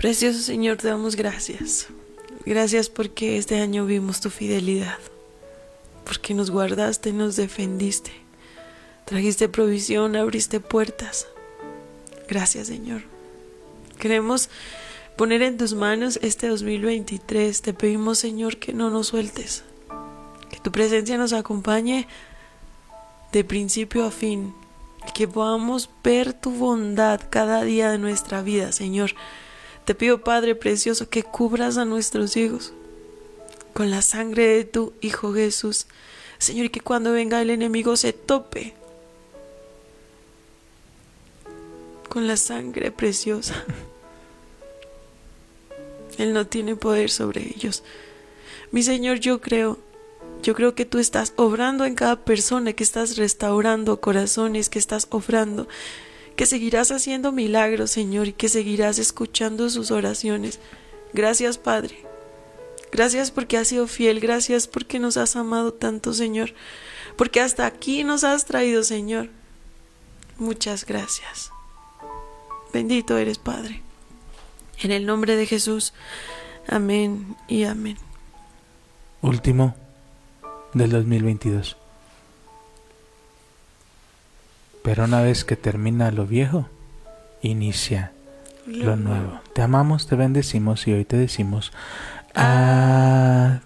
Precioso 0.00 0.38
Señor, 0.38 0.78
te 0.78 0.88
damos 0.88 1.14
gracias. 1.14 1.88
Gracias 2.46 2.88
porque 2.88 3.36
este 3.36 3.60
año 3.60 3.84
vimos 3.84 4.22
tu 4.22 4.30
fidelidad. 4.30 4.96
Porque 6.06 6.32
nos 6.32 6.50
guardaste, 6.50 7.12
nos 7.12 7.36
defendiste. 7.36 8.10
Trajiste 9.04 9.50
provisión, 9.50 10.16
abriste 10.16 10.58
puertas. 10.58 11.26
Gracias 12.28 12.68
Señor. 12.68 13.02
Queremos 13.98 14.48
poner 15.18 15.42
en 15.42 15.58
tus 15.58 15.74
manos 15.74 16.18
este 16.22 16.48
2023. 16.48 17.60
Te 17.60 17.74
pedimos 17.74 18.18
Señor 18.18 18.56
que 18.56 18.72
no 18.72 18.88
nos 18.88 19.08
sueltes. 19.08 19.64
Que 20.50 20.60
tu 20.60 20.72
presencia 20.72 21.18
nos 21.18 21.34
acompañe 21.34 22.08
de 23.32 23.44
principio 23.44 24.06
a 24.06 24.10
fin. 24.10 24.54
Que 25.12 25.28
podamos 25.28 25.90
ver 26.02 26.32
tu 26.32 26.52
bondad 26.52 27.20
cada 27.28 27.64
día 27.64 27.90
de 27.90 27.98
nuestra 27.98 28.40
vida, 28.40 28.72
Señor. 28.72 29.10
Te 29.84 29.94
pido, 29.94 30.22
Padre 30.22 30.54
Precioso, 30.54 31.08
que 31.08 31.22
cubras 31.22 31.76
a 31.76 31.84
nuestros 31.84 32.36
hijos 32.36 32.72
con 33.72 33.90
la 33.90 34.02
sangre 34.02 34.46
de 34.46 34.64
tu 34.64 34.92
Hijo 35.00 35.32
Jesús. 35.34 35.86
Señor, 36.38 36.66
y 36.66 36.70
que 36.70 36.80
cuando 36.80 37.12
venga 37.12 37.40
el 37.42 37.50
enemigo 37.50 37.96
se 37.96 38.12
tope 38.12 38.74
con 42.08 42.26
la 42.26 42.36
sangre 42.36 42.90
preciosa. 42.90 43.64
Él 46.18 46.34
no 46.34 46.46
tiene 46.46 46.76
poder 46.76 47.08
sobre 47.10 47.46
ellos. 47.54 47.82
Mi 48.72 48.82
Señor, 48.82 49.20
yo 49.20 49.40
creo, 49.40 49.78
yo 50.42 50.54
creo 50.54 50.74
que 50.74 50.84
tú 50.84 50.98
estás 50.98 51.32
obrando 51.36 51.84
en 51.84 51.94
cada 51.94 52.16
persona, 52.16 52.72
que 52.72 52.84
estás 52.84 53.16
restaurando 53.16 54.00
corazones, 54.00 54.68
que 54.68 54.78
estás 54.78 55.06
obrando 55.10 55.68
que 56.40 56.46
seguirás 56.46 56.90
haciendo 56.90 57.32
milagros, 57.32 57.90
Señor, 57.90 58.28
y 58.28 58.32
que 58.32 58.48
seguirás 58.48 58.98
escuchando 58.98 59.68
sus 59.68 59.90
oraciones. 59.90 60.58
Gracias, 61.12 61.58
Padre. 61.58 62.06
Gracias 62.90 63.30
porque 63.30 63.58
has 63.58 63.68
sido 63.68 63.86
fiel, 63.86 64.20
gracias 64.20 64.66
porque 64.66 64.98
nos 64.98 65.18
has 65.18 65.36
amado 65.36 65.74
tanto, 65.74 66.14
Señor, 66.14 66.54
porque 67.16 67.42
hasta 67.42 67.66
aquí 67.66 68.04
nos 68.04 68.24
has 68.24 68.46
traído, 68.46 68.84
Señor. 68.84 69.28
Muchas 70.38 70.86
gracias. 70.86 71.52
Bendito 72.72 73.18
eres, 73.18 73.36
Padre. 73.36 73.82
En 74.78 74.92
el 74.92 75.04
nombre 75.04 75.36
de 75.36 75.44
Jesús. 75.44 75.92
Amén 76.66 77.36
y 77.48 77.64
amén. 77.64 77.98
Último 79.20 79.76
del 80.72 80.90
2022. 80.90 81.79
Pero 84.90 85.04
una 85.04 85.22
vez 85.22 85.44
que 85.44 85.54
termina 85.54 86.10
lo 86.10 86.26
viejo, 86.26 86.68
inicia 87.42 88.10
lo 88.66 88.96
nuevo. 88.96 89.40
Te 89.54 89.62
amamos, 89.62 90.08
te 90.08 90.16
bendecimos 90.16 90.88
y 90.88 90.92
hoy 90.92 91.04
te 91.04 91.16
decimos 91.16 91.70
adiós. 92.34 93.60